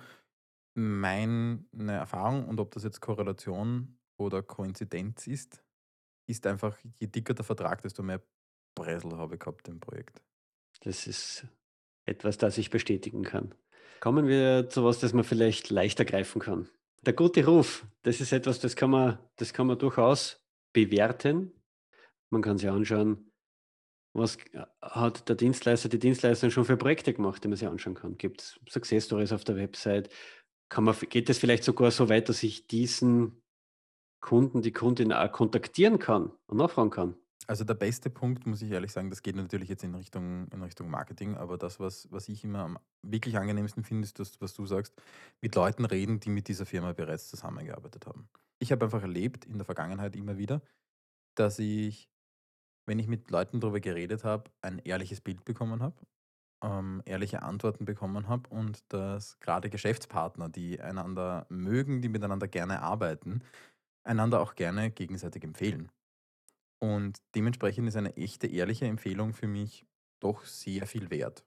Meine 0.77 1.63
Erfahrung 1.89 2.49
und 2.49 2.59
ob 2.59 2.73
das 2.73 2.83
jetzt 2.83 3.01
Korrelation 3.01 3.99
oder 4.19 4.43
Koinzidenz 4.43 5.27
ist, 5.27 5.63
ist 6.29 6.47
einfach, 6.47 6.77
je 6.99 7.07
dicker 7.07 7.35
der 7.35 7.45
Vertrag, 7.45 7.83
desto 7.83 8.03
mehr 8.03 8.21
Bresel 8.75 9.17
habe 9.17 9.35
ich 9.35 9.41
gehabt 9.41 9.69
im 9.69 9.81
Projekt. 9.81 10.23
Das 10.81 11.07
ist 11.07 11.47
etwas, 12.07 12.39
das 12.39 12.59
ich 12.59 12.71
bestätigen 12.71 13.23
kann. 13.23 13.55
Kommen 14.01 14.27
wir 14.27 14.69
zu 14.71 14.85
was, 14.85 14.99
das 14.99 15.13
man 15.13 15.25
vielleicht 15.25 15.71
leichter 15.71 16.05
greifen 16.05 16.41
kann. 16.41 16.69
Der 17.03 17.13
gute 17.13 17.45
Ruf, 17.45 17.87
das 18.03 18.21
ist 18.21 18.33
etwas, 18.33 18.61
das 18.61 18.77
kann 18.77 18.91
man, 18.91 19.19
das 19.37 19.53
kann 19.53 19.67
man 19.67 19.79
durchaus 19.79 20.43
bewerten. 20.73 21.53
Man 22.31 22.43
kann 22.43 22.59
sich 22.59 22.69
anschauen, 22.69 23.31
was 24.13 24.39
hat 24.81 25.29
der 25.29 25.37
Dienstleister, 25.37 25.89
die 25.89 25.99
Dienstleisterin 25.99 26.51
schon 26.51 26.65
für 26.65 26.77
Projekte 26.77 27.13
gemacht, 27.13 27.43
die 27.45 27.49
man 27.49 27.57
sich 27.57 27.69
anschauen 27.69 27.95
kann. 27.95 28.19
Gibt 28.19 28.43
es 28.43 28.61
Success 28.69 29.07
Stories 29.07 29.33
auf 29.33 29.45
der 29.45 29.57
Website? 29.57 30.11
Kann 30.69 30.85
man, 30.85 30.97
geht 30.99 31.31
es 31.31 31.39
vielleicht 31.39 31.65
sogar 31.65 31.91
so 31.91 32.09
weit, 32.09 32.29
dass 32.29 32.43
ich 32.43 32.67
diesen 32.67 33.43
Kunden, 34.21 34.63
die 34.63 34.73
Kundin 34.73 35.13
auch 35.13 35.33
kontaktieren 35.33 35.99
kann 35.99 36.33
und 36.47 36.59
nachfragen 36.59 36.91
kann? 36.91 37.20
Also 37.47 37.65
der 37.65 37.75
beste 37.75 38.11
Punkt, 38.11 38.47
muss 38.47 38.63
ich 38.63 38.71
ehrlich 38.71 38.93
sagen, 38.93 39.11
das 39.11 39.23
geht 39.23 39.35
natürlich 39.35 39.69
jetzt 39.69 39.83
in 39.83 39.95
Richtung, 39.95 40.49
in 40.49 40.63
Richtung 40.63 40.89
Marketing, 40.91 41.37
aber 41.37 41.59
das, 41.59 41.81
was, 41.81 42.11
was 42.13 42.29
ich 42.29 42.45
immer 42.45 42.61
am 42.61 42.79
wirklich 43.03 43.37
angenehmsten 43.39 43.83
finde, 43.83 44.05
ist 44.05 44.19
das, 44.19 44.41
was 44.41 44.55
du 44.55 44.67
sagst, 44.67 44.95
mit 45.41 45.55
Leuten 45.55 45.85
reden, 45.85 46.21
die 46.21 46.31
mit 46.31 46.49
dieser 46.49 46.67
Firma 46.67 46.93
bereits 46.93 47.29
zusammengearbeitet 47.29 48.07
haben. 48.07 48.29
Ich 48.61 48.73
habe 48.73 48.85
einfach 48.85 49.03
erlebt 49.03 49.47
in 49.47 49.59
der 49.59 49.65
Vergangenheit 49.65 50.15
immer 50.17 50.37
wieder, 50.39 50.63
dass 51.35 51.59
ich, 51.59 52.11
wenn 52.87 52.99
ich 52.99 53.09
mit 53.09 53.31
Leuten 53.31 53.61
darüber 53.61 53.81
geredet 53.81 54.25
habe, 54.25 54.51
ein 54.63 54.79
ehrliches 54.81 55.21
Bild 55.21 55.45
bekommen 55.45 55.83
habe, 55.83 55.97
ähm, 56.63 57.03
ehrliche 57.07 57.43
Antworten 57.43 57.85
bekommen 57.85 58.29
habe 58.29 58.51
und 58.51 58.85
dass 58.93 59.41
gerade 59.41 59.71
Geschäftspartner, 59.71 60.49
die 60.51 60.81
einander 60.81 61.47
mögen, 61.49 62.03
die 62.03 62.09
miteinander 62.11 62.49
gerne 62.49 62.83
arbeiten, 62.83 63.43
einander 64.05 64.41
auch 64.41 64.55
gerne 64.55 64.91
gegenseitig 64.91 65.45
empfehlen. 65.45 65.91
Und 66.81 67.19
dementsprechend 67.35 67.87
ist 67.89 67.97
eine 67.97 68.17
echte, 68.17 68.47
ehrliche 68.47 68.87
Empfehlung 68.87 69.35
für 69.35 69.47
mich 69.47 69.87
doch 70.19 70.45
sehr 70.45 70.87
viel 70.87 71.11
wert. 71.11 71.45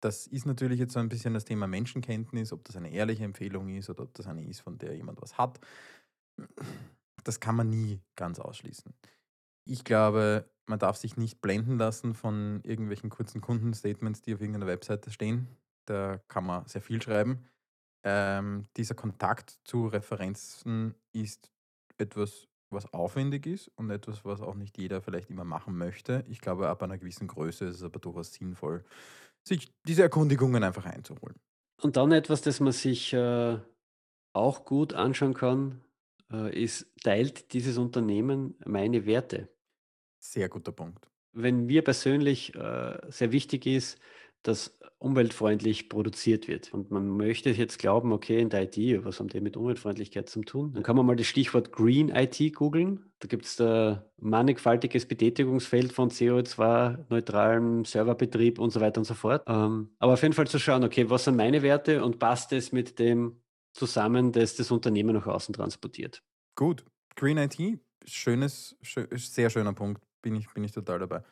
Das 0.00 0.26
ist 0.26 0.46
natürlich 0.46 0.78
jetzt 0.78 0.92
so 0.92 1.00
ein 1.00 1.08
bisschen 1.08 1.34
das 1.34 1.44
Thema 1.44 1.66
Menschenkenntnis, 1.66 2.52
ob 2.52 2.64
das 2.64 2.76
eine 2.76 2.90
ehrliche 2.90 3.24
Empfehlung 3.24 3.68
ist 3.68 3.90
oder 3.90 4.04
ob 4.04 4.14
das 4.14 4.26
eine 4.26 4.44
ist, 4.44 4.60
von 4.60 4.78
der 4.78 4.94
jemand 4.94 5.20
was 5.20 5.38
hat. 5.38 5.58
Das 7.24 7.40
kann 7.40 7.56
man 7.56 7.68
nie 7.68 8.00
ganz 8.14 8.38
ausschließen. 8.38 8.94
Ich 9.64 9.84
glaube, 9.84 10.48
man 10.66 10.78
darf 10.78 10.96
sich 10.96 11.16
nicht 11.16 11.40
blenden 11.40 11.78
lassen 11.78 12.14
von 12.14 12.60
irgendwelchen 12.64 13.10
kurzen 13.10 13.40
Kundenstatements, 13.40 14.22
die 14.22 14.34
auf 14.34 14.40
irgendeiner 14.40 14.66
Webseite 14.66 15.10
stehen. 15.10 15.48
Da 15.84 16.18
kann 16.28 16.44
man 16.44 16.66
sehr 16.66 16.82
viel 16.82 17.02
schreiben. 17.02 17.48
Ähm, 18.04 18.66
dieser 18.76 18.94
Kontakt 18.94 19.58
zu 19.64 19.86
Referenzen 19.86 20.94
ist 21.12 21.50
etwas 21.96 22.47
was 22.70 22.92
aufwendig 22.92 23.46
ist 23.46 23.68
und 23.76 23.90
etwas, 23.90 24.24
was 24.24 24.40
auch 24.40 24.54
nicht 24.54 24.78
jeder 24.78 25.00
vielleicht 25.00 25.30
immer 25.30 25.44
machen 25.44 25.76
möchte. 25.76 26.24
Ich 26.28 26.40
glaube, 26.40 26.68
ab 26.68 26.82
einer 26.82 26.98
gewissen 26.98 27.28
Größe 27.28 27.66
ist 27.66 27.76
es 27.76 27.82
aber 27.82 27.98
durchaus 27.98 28.32
sinnvoll, 28.32 28.84
sich 29.42 29.72
diese 29.84 30.02
Erkundigungen 30.02 30.62
einfach 30.62 30.84
einzuholen. 30.84 31.36
Und 31.80 31.96
dann 31.96 32.12
etwas, 32.12 32.42
das 32.42 32.60
man 32.60 32.72
sich 32.72 33.12
äh, 33.12 33.58
auch 34.32 34.64
gut 34.64 34.94
anschauen 34.94 35.34
kann, 35.34 35.80
äh, 36.32 36.62
ist, 36.62 36.86
teilt 37.02 37.52
dieses 37.52 37.78
Unternehmen 37.78 38.56
meine 38.64 39.06
Werte? 39.06 39.48
Sehr 40.18 40.48
guter 40.48 40.72
Punkt. 40.72 41.08
Wenn 41.32 41.66
mir 41.66 41.82
persönlich 41.82 42.54
äh, 42.54 42.98
sehr 43.08 43.32
wichtig 43.32 43.66
ist, 43.66 43.98
dass 44.42 44.78
umweltfreundlich 44.98 45.88
produziert 45.88 46.48
wird 46.48 46.74
und 46.74 46.90
man 46.90 47.08
möchte 47.08 47.50
jetzt 47.50 47.78
glauben, 47.78 48.12
okay, 48.12 48.40
in 48.40 48.48
der 48.50 48.64
IT, 48.64 49.04
was 49.04 49.20
haben 49.20 49.28
die 49.28 49.40
mit 49.40 49.56
Umweltfreundlichkeit 49.56 50.28
zu 50.28 50.42
tun? 50.42 50.72
Dann 50.72 50.82
kann 50.82 50.96
man 50.96 51.06
mal 51.06 51.14
das 51.14 51.26
Stichwort 51.26 51.70
Green 51.70 52.08
IT 52.08 52.54
googeln. 52.54 53.04
Da 53.20 53.28
gibt 53.28 53.44
es 53.44 53.56
da 53.56 54.10
mannigfaltiges 54.20 55.06
Betätigungsfeld 55.06 55.92
von 55.92 56.10
CO2-neutralem 56.10 57.84
Serverbetrieb 57.84 58.58
und 58.58 58.70
so 58.70 58.80
weiter 58.80 59.00
und 59.00 59.04
so 59.04 59.14
fort. 59.14 59.44
Ähm, 59.46 59.90
aber 59.98 60.14
auf 60.14 60.22
jeden 60.22 60.34
Fall 60.34 60.48
zu 60.48 60.58
schauen, 60.58 60.82
okay, 60.82 61.08
was 61.08 61.24
sind 61.24 61.36
meine 61.36 61.62
Werte 61.62 62.04
und 62.04 62.18
passt 62.18 62.52
es 62.52 62.72
mit 62.72 62.98
dem 62.98 63.40
zusammen, 63.72 64.32
das 64.32 64.56
das 64.56 64.70
Unternehmen 64.72 65.14
nach 65.14 65.26
außen 65.26 65.54
transportiert? 65.54 66.24
Gut. 66.56 66.84
Green 67.14 67.38
IT, 67.38 67.80
schönes, 68.04 68.76
schö 68.82 69.06
sehr 69.16 69.50
schöner 69.50 69.72
Punkt. 69.72 70.02
Bin 70.22 70.34
ich, 70.36 70.52
bin 70.54 70.64
ich 70.64 70.72
total 70.72 71.00
dabei. 71.00 71.22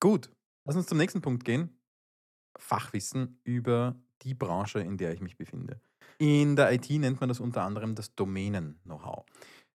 Gut, 0.00 0.30
lass 0.64 0.76
uns 0.76 0.86
zum 0.86 0.98
nächsten 0.98 1.20
Punkt 1.20 1.44
gehen. 1.44 1.70
Fachwissen 2.58 3.40
über 3.44 3.96
die 4.22 4.34
Branche, 4.34 4.80
in 4.80 4.96
der 4.96 5.12
ich 5.12 5.20
mich 5.20 5.36
befinde. 5.36 5.80
In 6.18 6.56
der 6.56 6.72
IT 6.72 6.88
nennt 6.90 7.20
man 7.20 7.28
das 7.28 7.40
unter 7.40 7.62
anderem 7.62 7.94
das 7.94 8.14
Domänen-Know-how. 8.14 9.24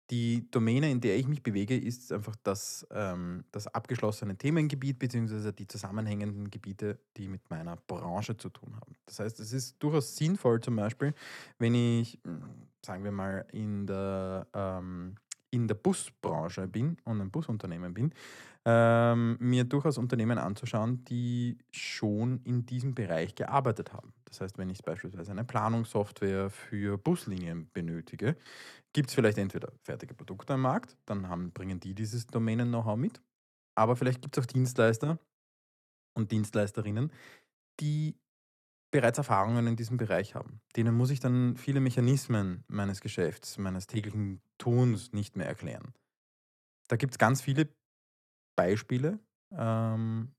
Die 0.10 0.50
Domäne, 0.52 0.92
in 0.92 1.00
der 1.00 1.18
ich 1.18 1.28
mich 1.28 1.42
bewege, 1.42 1.78
ist 1.78 2.12
einfach 2.12 2.36
das, 2.44 2.86
ähm, 2.92 3.46
das 3.52 3.68
abgeschlossene 3.68 4.38
Themengebiet 4.38 5.00
bzw. 5.00 5.54
die 5.54 5.66
zusammenhängenden 5.66 6.52
Gebiete, 6.52 7.00
die 7.16 7.30
mit 7.30 7.50
meiner 7.50 7.78
Branche 7.78 8.36
zu 8.36 8.50
tun 8.50 8.76
haben. 8.76 8.94
Das 9.06 9.20
heißt, 9.20 9.40
es 9.40 9.54
ist 9.54 9.82
durchaus 9.82 10.18
sinnvoll, 10.18 10.60
zum 10.60 10.76
Beispiel, 10.76 11.14
wenn 11.58 11.74
ich, 11.74 12.20
hm, 12.26 12.44
sagen 12.86 13.06
wir 13.06 13.14
mal, 13.14 13.46
in 13.54 13.88
der, 13.88 14.46
ähm, 14.54 15.16
in 15.54 15.68
der 15.68 15.76
Busbranche 15.76 16.68
bin 16.68 16.98
und 17.06 17.22
ein 17.22 17.30
Busunternehmen 17.30 17.94
bin, 17.94 18.12
ähm, 18.66 19.38
mir 19.40 19.64
durchaus 19.66 20.00
Unternehmen 20.00 20.40
anzuschauen, 20.40 21.06
die 21.06 21.60
schon 21.70 22.42
in 22.44 22.66
diesem 22.66 22.96
Bereich 22.96 23.36
gearbeitet 23.36 23.94
haben. 23.94 24.14
Das 24.26 24.42
heißt, 24.42 24.58
wenn 24.58 24.72
ich 24.72 24.84
beispielsweise 24.84 25.32
eine 25.32 25.44
Planungssoftware 25.44 26.50
für 26.50 26.98
Buslinien 26.98 27.70
benötige, 27.72 28.36
gibt 28.94 29.10
es 29.10 29.16
vielleicht 29.16 29.38
entweder 29.38 29.72
fertige 29.84 30.16
Produkte 30.16 30.54
am 30.54 30.62
Markt, 30.62 30.98
dann 31.06 31.30
haben, 31.30 31.52
bringen 31.52 31.80
die 31.80 31.94
dieses 31.94 32.26
Domänen-Know-how 32.26 32.98
mit, 32.98 33.22
aber 33.76 33.96
vielleicht 33.96 34.24
gibt 34.24 34.36
es 34.36 34.44
auch 34.44 34.48
Dienstleister 34.48 35.20
und 36.16 36.32
Dienstleisterinnen, 36.32 37.12
die 37.80 38.16
bereits 38.94 39.18
Erfahrungen 39.18 39.66
in 39.66 39.76
diesem 39.76 39.98
Bereich 39.98 40.36
haben. 40.36 40.62
Denen 40.76 40.96
muss 40.96 41.10
ich 41.10 41.20
dann 41.20 41.58
viele 41.58 41.80
Mechanismen 41.80 42.64
meines 42.68 43.02
Geschäfts, 43.02 43.58
meines 43.58 43.88
täglichen 43.88 44.40
Tuns 44.60 45.14
nicht 45.14 45.36
mehr 45.36 45.48
erklären. 45.48 45.94
Da 46.88 46.96
gibt 46.96 47.14
es 47.14 47.18
ganz 47.18 47.42
viele 47.42 47.70
Beispiele. 48.56 49.20
Ähm, 49.52 50.36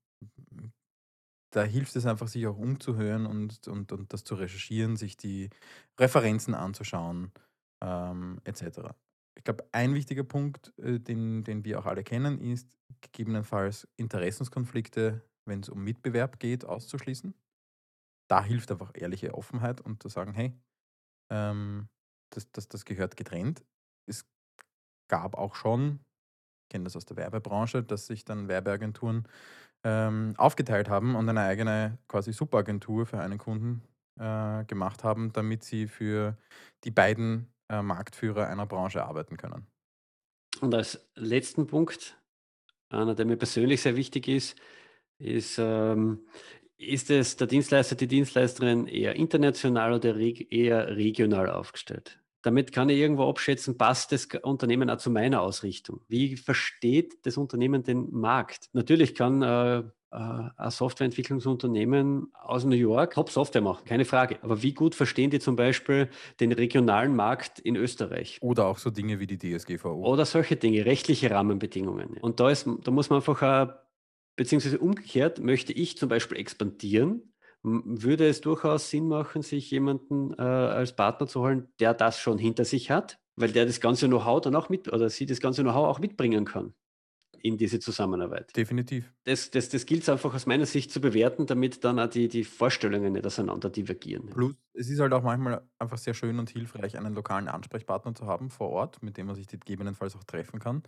da 1.51 1.63
hilft 1.63 1.97
es 1.97 2.05
einfach, 2.05 2.29
sich 2.29 2.47
auch 2.47 2.57
umzuhören 2.57 3.25
und, 3.25 3.67
und, 3.67 3.91
und 3.91 4.13
das 4.13 4.23
zu 4.23 4.35
recherchieren, 4.35 4.95
sich 4.95 5.17
die 5.17 5.49
Referenzen 5.99 6.53
anzuschauen, 6.53 7.33
ähm, 7.83 8.39
etc. 8.45 8.93
Ich 9.37 9.43
glaube, 9.43 9.67
ein 9.73 9.93
wichtiger 9.93 10.23
Punkt, 10.23 10.73
äh, 10.77 10.99
den, 10.99 11.43
den 11.43 11.65
wir 11.65 11.77
auch 11.79 11.85
alle 11.85 12.05
kennen, 12.05 12.39
ist 12.39 12.77
gegebenenfalls 13.01 13.85
Interessenskonflikte, 13.97 15.21
wenn 15.45 15.59
es 15.59 15.67
um 15.67 15.83
Mitbewerb 15.83 16.39
geht, 16.39 16.63
auszuschließen. 16.63 17.33
Da 18.27 18.43
hilft 18.43 18.71
einfach 18.71 18.91
ehrliche 18.95 19.33
Offenheit 19.33 19.81
und 19.81 20.01
zu 20.01 20.09
sagen, 20.09 20.33
hey, 20.33 20.53
ähm, 21.31 21.87
das, 22.31 22.51
das, 22.51 22.67
das 22.67 22.85
gehört 22.85 23.17
getrennt. 23.17 23.63
Es 24.07 24.25
gab 25.07 25.35
auch 25.35 25.55
schon 25.55 25.99
kenne 26.69 26.85
das 26.85 26.95
aus 26.95 27.05
der 27.05 27.17
Werbebranche, 27.17 27.83
dass 27.83 28.07
sich 28.07 28.25
dann 28.25 28.47
Werbeagenturen 28.47 29.27
ähm, 29.83 30.33
aufgeteilt 30.37 30.89
haben 30.89 31.15
und 31.15 31.29
eine 31.29 31.41
eigene 31.41 31.97
quasi 32.07 32.33
Superagentur 32.33 33.05
für 33.05 33.19
einen 33.19 33.37
Kunden 33.37 33.81
äh, 34.19 34.65
gemacht 34.65 35.03
haben, 35.03 35.31
damit 35.33 35.63
sie 35.63 35.87
für 35.87 36.37
die 36.83 36.91
beiden 36.91 37.47
äh, 37.69 37.81
Marktführer 37.81 38.47
einer 38.47 38.65
Branche 38.65 39.03
arbeiten 39.03 39.37
können. 39.37 39.67
Und 40.61 40.73
als 40.73 41.07
letzten 41.15 41.67
Punkt, 41.67 42.17
einer, 42.89 43.13
der 43.13 43.25
mir 43.25 43.37
persönlich 43.37 43.81
sehr 43.81 43.95
wichtig 43.95 44.27
ist, 44.27 44.59
ist, 45.17 45.57
ähm, 45.59 46.25
ist 46.77 47.09
es 47.09 47.37
der 47.37 47.47
Dienstleister, 47.47 47.95
die 47.95 48.07
Dienstleisterin 48.07 48.87
eher 48.87 49.15
international 49.15 49.93
oder 49.93 50.15
reg 50.15 50.51
eher 50.51 50.95
regional 50.95 51.49
aufgestellt? 51.49 52.19
Damit 52.41 52.71
kann 52.71 52.89
ich 52.89 52.99
irgendwo 52.99 53.27
abschätzen, 53.27 53.77
passt 53.77 54.11
das 54.11 54.27
Unternehmen 54.43 54.89
auch 54.89 54.97
zu 54.97 55.09
meiner 55.09 55.41
Ausrichtung? 55.41 56.01
Wie 56.07 56.37
versteht 56.37 57.25
das 57.25 57.37
Unternehmen 57.37 57.83
den 57.83 58.11
Markt? 58.11 58.69
Natürlich 58.73 59.15
kann 59.15 59.41
äh, 59.41 59.83
äh, 60.15 60.49
ein 60.55 60.71
Softwareentwicklungsunternehmen 60.71 62.31
aus 62.33 62.63
New 62.63 62.75
York 62.75 63.15
Top-Software 63.15 63.61
machen, 63.61 63.83
keine 63.85 64.05
Frage. 64.05 64.37
Aber 64.43 64.61
wie 64.61 64.73
gut 64.73 64.95
verstehen 64.95 65.29
die 65.29 65.39
zum 65.39 65.55
Beispiel 65.55 66.09
den 66.39 66.51
regionalen 66.51 67.15
Markt 67.15 67.59
in 67.59 67.75
Österreich? 67.75 68.37
Oder 68.41 68.67
auch 68.67 68.77
so 68.77 68.91
Dinge 68.91 69.19
wie 69.19 69.27
die 69.27 69.37
DSGVO. 69.37 70.05
Oder 70.05 70.25
solche 70.25 70.55
Dinge, 70.55 70.85
rechtliche 70.85 71.31
Rahmenbedingungen. 71.31 72.17
Und 72.21 72.39
da, 72.39 72.49
ist, 72.49 72.67
da 72.83 72.91
muss 72.91 73.09
man 73.09 73.17
einfach, 73.17 73.41
äh, 73.41 73.73
beziehungsweise 74.35 74.79
umgekehrt, 74.79 75.39
möchte 75.39 75.73
ich 75.73 75.97
zum 75.97 76.09
Beispiel 76.09 76.37
expandieren, 76.37 77.33
würde 77.63 78.27
es 78.27 78.41
durchaus 78.41 78.89
Sinn 78.89 79.07
machen, 79.07 79.41
sich 79.41 79.71
jemanden 79.71 80.33
äh, 80.33 80.41
als 80.41 80.95
Partner 80.95 81.27
zu 81.27 81.41
holen, 81.41 81.69
der 81.79 81.93
das 81.93 82.19
schon 82.19 82.37
hinter 82.37 82.65
sich 82.65 82.91
hat, 82.91 83.19
weil 83.35 83.51
der 83.51 83.65
das 83.65 83.79
ganze 83.81 84.07
Know-how 84.07 84.41
dann 84.41 84.55
auch 84.55 84.69
mit 84.69 84.91
oder 84.91 85.09
sie 85.09 85.25
das 85.25 85.39
ganze 85.39 85.63
Know-how 85.63 85.87
auch 85.87 85.99
mitbringen 85.99 86.45
kann 86.45 86.73
in 87.41 87.57
diese 87.57 87.79
Zusammenarbeit. 87.79 88.55
Definitiv. 88.55 89.13
Das, 89.23 89.51
das, 89.51 89.69
das 89.69 89.85
gilt 89.85 90.01
es 90.01 90.09
einfach 90.09 90.33
aus 90.33 90.45
meiner 90.47 90.65
Sicht 90.65 90.91
zu 90.91 90.99
bewerten, 90.99 91.45
damit 91.45 91.83
dann 91.83 91.99
auch 91.99 92.07
die, 92.07 92.27
die 92.27 92.43
Vorstellungen 92.43 93.13
nicht 93.13 93.25
auseinander 93.25 93.69
divergieren. 93.69 94.27
Plus, 94.27 94.55
es 94.73 94.89
ist 94.89 94.99
halt 94.99 95.13
auch 95.13 95.21
manchmal 95.23 95.67
einfach 95.77 95.97
sehr 95.97 96.15
schön 96.15 96.39
und 96.39 96.49
hilfreich, 96.49 96.97
einen 96.97 97.13
lokalen 97.13 97.47
Ansprechpartner 97.47 98.15
zu 98.15 98.25
haben 98.25 98.49
vor 98.49 98.69
Ort, 98.69 99.03
mit 99.03 99.17
dem 99.17 99.27
man 99.27 99.35
sich 99.35 99.47
gegebenenfalls 99.47 100.15
auch 100.15 100.23
treffen 100.23 100.59
kann. 100.59 100.83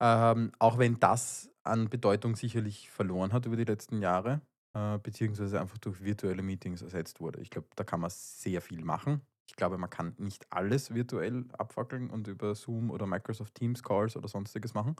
Ähm, 0.00 0.50
auch 0.58 0.78
wenn 0.78 0.98
das 0.98 1.53
an 1.64 1.88
Bedeutung 1.88 2.36
sicherlich 2.36 2.90
verloren 2.90 3.32
hat 3.32 3.46
über 3.46 3.56
die 3.56 3.64
letzten 3.64 4.00
Jahre 4.00 4.40
äh, 4.74 4.98
beziehungsweise 4.98 5.60
einfach 5.60 5.78
durch 5.78 6.02
virtuelle 6.02 6.42
Meetings 6.42 6.82
ersetzt 6.82 7.20
wurde. 7.20 7.40
Ich 7.40 7.50
glaube, 7.50 7.68
da 7.76 7.84
kann 7.84 8.00
man 8.00 8.10
sehr 8.10 8.60
viel 8.60 8.84
machen. 8.84 9.22
Ich 9.48 9.56
glaube, 9.56 9.78
man 9.78 9.90
kann 9.90 10.14
nicht 10.18 10.50
alles 10.50 10.94
virtuell 10.94 11.44
abfackeln 11.52 12.10
und 12.10 12.28
über 12.28 12.54
Zoom 12.54 12.90
oder 12.90 13.06
Microsoft 13.06 13.54
Teams 13.54 13.82
Calls 13.82 14.16
oder 14.16 14.28
sonstiges 14.28 14.74
machen. 14.74 14.96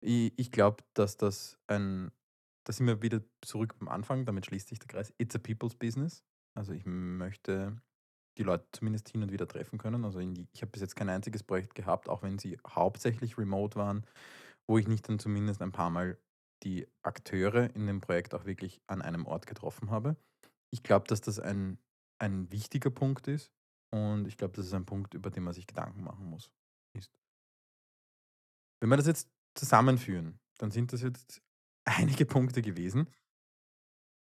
Ich, 0.00 0.32
ich 0.36 0.50
glaube, 0.50 0.82
dass 0.94 1.16
das 1.16 1.58
ein, 1.66 2.10
da 2.64 2.72
sind 2.72 2.86
wir 2.86 3.02
wieder 3.02 3.20
zurück 3.42 3.74
am 3.80 3.88
Anfang, 3.88 4.24
damit 4.24 4.46
schließt 4.46 4.68
sich 4.68 4.78
der 4.78 4.88
Kreis. 4.88 5.12
It's 5.18 5.36
a 5.36 5.38
people's 5.38 5.74
business. 5.74 6.24
Also 6.54 6.72
ich 6.72 6.84
möchte 6.86 7.80
die 8.38 8.42
Leute 8.42 8.66
zumindest 8.72 9.08
hin 9.10 9.22
und 9.22 9.32
wieder 9.32 9.46
treffen 9.46 9.78
können. 9.78 10.04
Also 10.04 10.20
die, 10.20 10.48
ich 10.52 10.62
habe 10.62 10.70
bis 10.70 10.80
jetzt 10.80 10.96
kein 10.96 11.08
einziges 11.08 11.42
Projekt 11.42 11.74
gehabt, 11.74 12.08
auch 12.08 12.22
wenn 12.22 12.38
sie 12.38 12.58
hauptsächlich 12.66 13.36
remote 13.36 13.76
waren, 13.78 14.04
wo 14.68 14.78
ich 14.78 14.86
nicht 14.86 15.08
dann 15.08 15.18
zumindest 15.18 15.62
ein 15.62 15.72
paar 15.72 15.90
Mal 15.90 16.18
die 16.62 16.86
Akteure 17.02 17.74
in 17.74 17.86
dem 17.86 18.00
Projekt 18.00 18.34
auch 18.34 18.44
wirklich 18.44 18.80
an 18.86 19.02
einem 19.02 19.26
Ort 19.26 19.46
getroffen 19.46 19.90
habe. 19.90 20.16
Ich 20.70 20.82
glaube, 20.82 21.06
dass 21.06 21.20
das 21.20 21.38
ein, 21.38 21.78
ein 22.18 22.50
wichtiger 22.52 22.90
Punkt 22.90 23.28
ist 23.28 23.50
und 23.90 24.26
ich 24.26 24.36
glaube, 24.36 24.54
das 24.54 24.66
ist 24.66 24.74
ein 24.74 24.86
Punkt, 24.86 25.14
über 25.14 25.30
den 25.30 25.44
man 25.44 25.54
sich 25.54 25.66
Gedanken 25.66 26.02
machen 26.02 26.26
muss. 26.26 26.50
Ist. 26.96 27.10
Wenn 28.80 28.90
wir 28.90 28.96
das 28.96 29.06
jetzt 29.06 29.30
zusammenführen, 29.54 30.38
dann 30.58 30.70
sind 30.70 30.92
das 30.92 31.02
jetzt 31.02 31.42
einige 31.84 32.26
Punkte 32.26 32.62
gewesen. 32.62 33.08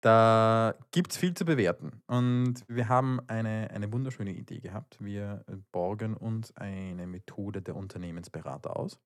Da 0.01 0.79
gibt 0.93 1.11
es 1.11 1.19
viel 1.19 1.35
zu 1.35 1.45
bewerten. 1.45 2.03
Und 2.07 2.65
wir 2.69 2.89
haben 2.89 3.19
eine, 3.29 3.69
eine 3.71 3.93
wunderschöne 3.93 4.33
Idee 4.33 4.61
gehabt. 4.61 5.03
Wir 5.03 5.45
borgen 5.73 6.17
uns 6.17 6.57
eine 6.57 7.09
Methode 7.09 7.63
der 7.63 7.75
Unternehmensberater 7.75 8.77
aus, 8.77 9.01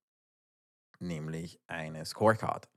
nämlich 1.02 1.60
eine 1.66 2.04
Scorecard. 2.04 2.68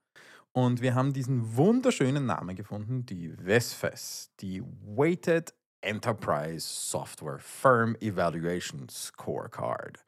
Und 0.52 0.82
wir 0.82 0.96
haben 0.96 1.14
diesen 1.14 1.56
wunderschönen 1.56 2.26
Namen 2.26 2.56
gefunden, 2.56 3.06
die 3.06 3.36
WESFES, 3.46 4.32
die 4.40 4.64
Weighted 4.64 5.54
Enterprise 5.82 6.66
Software 6.66 7.40
Firm 7.40 7.96
Evaluation 8.00 8.88
Scorecard. 8.90 10.06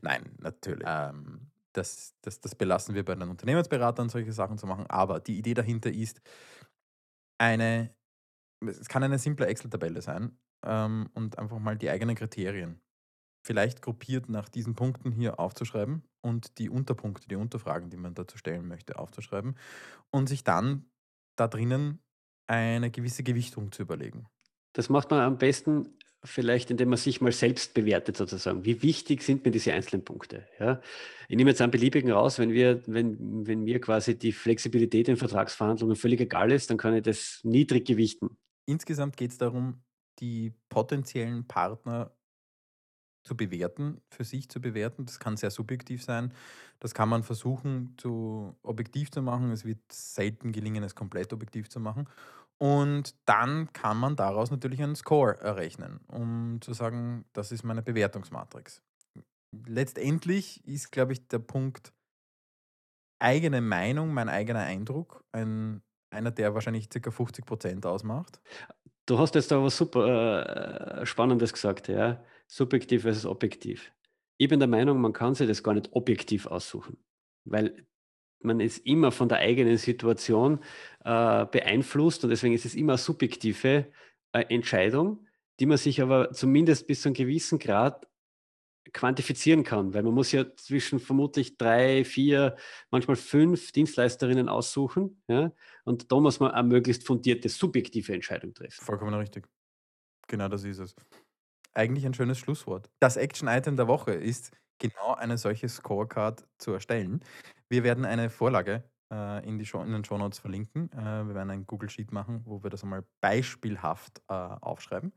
Nein, 0.00 0.30
natürlich. 0.38 0.86
Ähm, 0.86 1.50
das, 1.72 2.14
das, 2.22 2.40
das 2.40 2.54
belassen 2.54 2.94
wir 2.94 3.04
bei 3.04 3.14
den 3.14 3.28
Unternehmensberatern, 3.28 4.08
solche 4.08 4.32
Sachen 4.32 4.58
zu 4.58 4.66
machen. 4.66 4.86
Aber 4.88 5.20
die 5.20 5.38
Idee 5.38 5.54
dahinter 5.54 5.90
ist, 5.90 6.20
eine, 7.38 7.94
es 8.64 8.88
kann 8.88 9.02
eine 9.02 9.18
simple 9.18 9.46
Excel-Tabelle 9.46 10.02
sein 10.02 10.38
ähm, 10.64 11.08
und 11.14 11.38
einfach 11.38 11.58
mal 11.58 11.76
die 11.76 11.90
eigenen 11.90 12.16
Kriterien 12.16 12.80
vielleicht 13.42 13.82
gruppiert 13.82 14.28
nach 14.28 14.48
diesen 14.48 14.74
Punkten 14.74 15.12
hier 15.12 15.40
aufzuschreiben 15.40 16.02
und 16.20 16.58
die 16.58 16.68
Unterpunkte, 16.68 17.28
die 17.28 17.36
Unterfragen, 17.36 17.90
die 17.90 17.96
man 17.96 18.14
dazu 18.14 18.38
stellen 18.38 18.68
möchte, 18.68 18.98
aufzuschreiben 18.98 19.56
und 20.10 20.28
sich 20.28 20.44
dann 20.44 20.90
da 21.36 21.48
drinnen 21.48 22.00
eine 22.46 22.90
gewisse 22.90 23.22
Gewichtung 23.22 23.72
zu 23.72 23.82
überlegen. 23.82 24.26
Das 24.72 24.88
macht 24.88 25.10
man 25.10 25.20
am 25.20 25.38
besten 25.38 25.96
vielleicht, 26.22 26.70
indem 26.70 26.90
man 26.90 26.98
sich 26.98 27.20
mal 27.20 27.32
selbst 27.32 27.74
bewertet, 27.74 28.16
sozusagen. 28.16 28.64
Wie 28.64 28.82
wichtig 28.82 29.22
sind 29.22 29.44
mir 29.44 29.50
diese 29.50 29.72
einzelnen 29.72 30.04
Punkte? 30.04 30.46
Ja? 30.58 30.80
Ich 31.28 31.36
nehme 31.36 31.50
jetzt 31.50 31.62
einen 31.62 31.70
beliebigen 31.70 32.10
raus, 32.10 32.38
wenn, 32.38 32.52
wir, 32.52 32.82
wenn, 32.86 33.46
wenn 33.46 33.64
mir 33.64 33.80
quasi 33.80 34.18
die 34.18 34.32
Flexibilität 34.32 35.08
in 35.08 35.16
Vertragsverhandlungen 35.16 35.96
völlig 35.96 36.20
egal 36.20 36.52
ist, 36.52 36.70
dann 36.70 36.76
kann 36.76 36.94
ich 36.94 37.02
das 37.02 37.40
niedrig 37.42 37.86
gewichten. 37.86 38.36
Insgesamt 38.66 39.16
geht 39.16 39.30
es 39.30 39.38
darum, 39.38 39.82
die 40.18 40.52
potenziellen 40.68 41.46
Partner 41.46 42.14
zu 43.30 43.36
bewerten, 43.36 44.00
für 44.08 44.24
sich 44.24 44.48
zu 44.48 44.60
bewerten. 44.60 45.06
Das 45.06 45.20
kann 45.20 45.36
sehr 45.36 45.52
subjektiv 45.52 46.02
sein. 46.02 46.34
Das 46.80 46.94
kann 46.94 47.08
man 47.08 47.22
versuchen, 47.22 47.94
zu 47.96 48.56
objektiv 48.64 49.12
zu 49.12 49.22
machen. 49.22 49.52
Es 49.52 49.64
wird 49.64 49.78
selten 49.92 50.50
gelingen, 50.50 50.82
es 50.82 50.96
komplett 50.96 51.32
objektiv 51.32 51.68
zu 51.68 51.78
machen. 51.78 52.08
Und 52.58 53.14
dann 53.26 53.72
kann 53.72 53.96
man 53.98 54.16
daraus 54.16 54.50
natürlich 54.50 54.82
einen 54.82 54.96
Score 54.96 55.40
errechnen, 55.40 56.00
um 56.08 56.58
zu 56.60 56.72
sagen, 56.72 57.24
das 57.32 57.52
ist 57.52 57.62
meine 57.62 57.82
Bewertungsmatrix. 57.82 58.82
Letztendlich 59.68 60.66
ist, 60.66 60.90
glaube 60.90 61.12
ich, 61.12 61.28
der 61.28 61.38
Punkt 61.38 61.92
eigene 63.20 63.60
Meinung, 63.60 64.12
mein 64.12 64.28
eigener 64.28 64.60
Eindruck, 64.60 65.22
ein, 65.30 65.82
einer, 66.12 66.32
der 66.32 66.52
wahrscheinlich 66.54 66.88
ca. 66.90 67.10
50 67.12 67.46
Prozent 67.46 67.86
ausmacht. 67.86 68.40
Du 69.06 69.20
hast 69.20 69.36
jetzt 69.36 69.52
da 69.52 69.62
was 69.62 69.76
super 69.76 71.00
äh, 71.00 71.06
Spannendes 71.06 71.52
gesagt, 71.52 71.86
ja. 71.86 72.20
Subjektiv 72.52 73.02
versus 73.02 73.26
objektiv. 73.26 73.92
Ich 74.36 74.48
bin 74.48 74.58
der 74.58 74.68
Meinung, 74.68 75.00
man 75.00 75.12
kann 75.12 75.36
sich 75.36 75.46
das 75.46 75.62
gar 75.62 75.72
nicht 75.72 75.92
objektiv 75.92 76.46
aussuchen, 76.46 76.96
weil 77.44 77.86
man 78.40 78.58
ist 78.58 78.84
immer 78.84 79.12
von 79.12 79.28
der 79.28 79.38
eigenen 79.38 79.76
Situation 79.76 80.58
äh, 81.04 81.46
beeinflusst 81.46 82.24
und 82.24 82.30
deswegen 82.30 82.52
ist 82.52 82.64
es 82.64 82.74
immer 82.74 82.94
eine 82.94 82.98
subjektive 82.98 83.92
äh, 84.32 84.44
Entscheidung, 84.48 85.28
die 85.60 85.66
man 85.66 85.78
sich 85.78 86.02
aber 86.02 86.32
zumindest 86.32 86.88
bis 86.88 87.02
zu 87.02 87.10
einem 87.10 87.14
gewissen 87.14 87.60
Grad 87.60 88.08
quantifizieren 88.92 89.62
kann, 89.62 89.94
weil 89.94 90.02
man 90.02 90.14
muss 90.14 90.32
ja 90.32 90.44
zwischen 90.56 90.98
vermutlich 90.98 91.56
drei, 91.56 92.04
vier, 92.04 92.56
manchmal 92.90 93.14
fünf 93.14 93.70
Dienstleisterinnen 93.70 94.48
aussuchen 94.48 95.22
ja, 95.28 95.52
und 95.84 96.10
da 96.10 96.18
muss 96.18 96.40
man 96.40 96.50
eine 96.50 96.66
möglichst 96.66 97.06
fundierte 97.06 97.48
subjektive 97.48 98.12
Entscheidung 98.12 98.54
treffen. 98.54 98.84
Vollkommen 98.84 99.14
richtig. 99.14 99.46
Genau 100.26 100.48
das 100.48 100.64
ist 100.64 100.80
es. 100.80 100.96
Eigentlich 101.74 102.06
ein 102.06 102.14
schönes 102.14 102.38
Schlusswort. 102.38 102.90
Das 103.00 103.16
Action-Item 103.16 103.76
der 103.76 103.88
Woche 103.88 104.12
ist, 104.12 104.52
genau 104.80 105.14
eine 105.14 105.38
solche 105.38 105.68
Scorecard 105.68 106.44
zu 106.58 106.72
erstellen. 106.72 107.20
Wir 107.68 107.84
werden 107.84 108.04
eine 108.04 108.30
Vorlage 108.30 108.82
äh, 109.12 109.46
in, 109.46 109.58
die 109.58 109.66
Show, 109.66 109.80
in 109.82 109.92
den 109.92 110.04
Shownotes 110.04 110.40
verlinken. 110.40 110.90
Äh, 110.92 111.26
wir 111.26 111.34
werden 111.34 111.50
ein 111.50 111.66
Google 111.66 111.90
Sheet 111.90 112.12
machen, 112.12 112.40
wo 112.44 112.62
wir 112.64 112.70
das 112.70 112.82
einmal 112.82 113.04
beispielhaft 113.20 114.22
äh, 114.28 114.34
aufschreiben. 114.34 115.12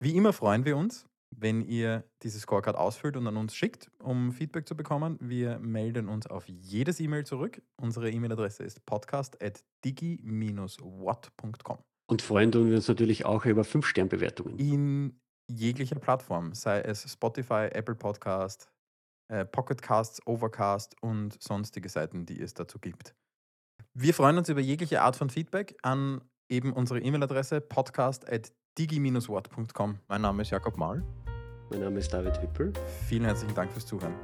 Wie 0.00 0.16
immer 0.16 0.32
freuen 0.32 0.64
wir 0.64 0.76
uns, 0.76 1.06
wenn 1.30 1.62
ihr 1.62 2.02
diese 2.22 2.38
Scorecard 2.38 2.76
ausfüllt 2.76 3.16
und 3.16 3.26
an 3.26 3.38
uns 3.38 3.56
schickt, 3.56 3.90
um 3.98 4.30
Feedback 4.32 4.68
zu 4.68 4.76
bekommen. 4.76 5.16
Wir 5.20 5.58
melden 5.58 6.08
uns 6.08 6.26
auf 6.26 6.46
jedes 6.46 7.00
E-Mail 7.00 7.24
zurück. 7.24 7.62
Unsere 7.80 8.10
E-Mail-Adresse 8.10 8.64
ist 8.64 8.84
podcast.digi-what.com. 8.84 11.78
Und 12.06 12.20
freuen 12.20 12.52
tun 12.52 12.68
wir 12.68 12.76
uns 12.76 12.86
natürlich 12.86 13.24
auch 13.24 13.46
über 13.46 13.62
5-Sternbewertungen. 13.62 14.58
In 14.58 15.18
jeglicher 15.48 15.96
Plattform, 15.96 16.54
sei 16.54 16.80
es 16.80 17.10
Spotify, 17.10 17.68
Apple 17.72 17.94
Podcast, 17.94 18.68
äh, 19.28 19.44
Pocketcasts, 19.44 20.26
Overcast 20.26 20.96
und 21.02 21.42
sonstige 21.42 21.88
Seiten, 21.88 22.26
die 22.26 22.40
es 22.40 22.54
dazu 22.54 22.78
gibt. 22.78 23.16
Wir 23.94 24.14
freuen 24.14 24.38
uns 24.38 24.48
über 24.48 24.60
jegliche 24.60 25.02
Art 25.02 25.16
von 25.16 25.30
Feedback 25.30 25.76
an 25.82 26.20
eben 26.48 26.72
unsere 26.72 27.00
E-Mail-Adresse 27.00 27.60
podcast.digi-wort.com. 27.60 29.98
Mein 30.08 30.22
Name 30.22 30.42
ist 30.42 30.50
Jakob 30.50 30.76
Mahl. 30.76 31.04
Mein 31.70 31.80
Name 31.80 31.98
ist 31.98 32.12
David 32.12 32.40
Wippel. 32.42 32.72
Vielen 33.08 33.24
herzlichen 33.24 33.54
Dank 33.54 33.72
fürs 33.72 33.86
Zuhören. 33.86 34.14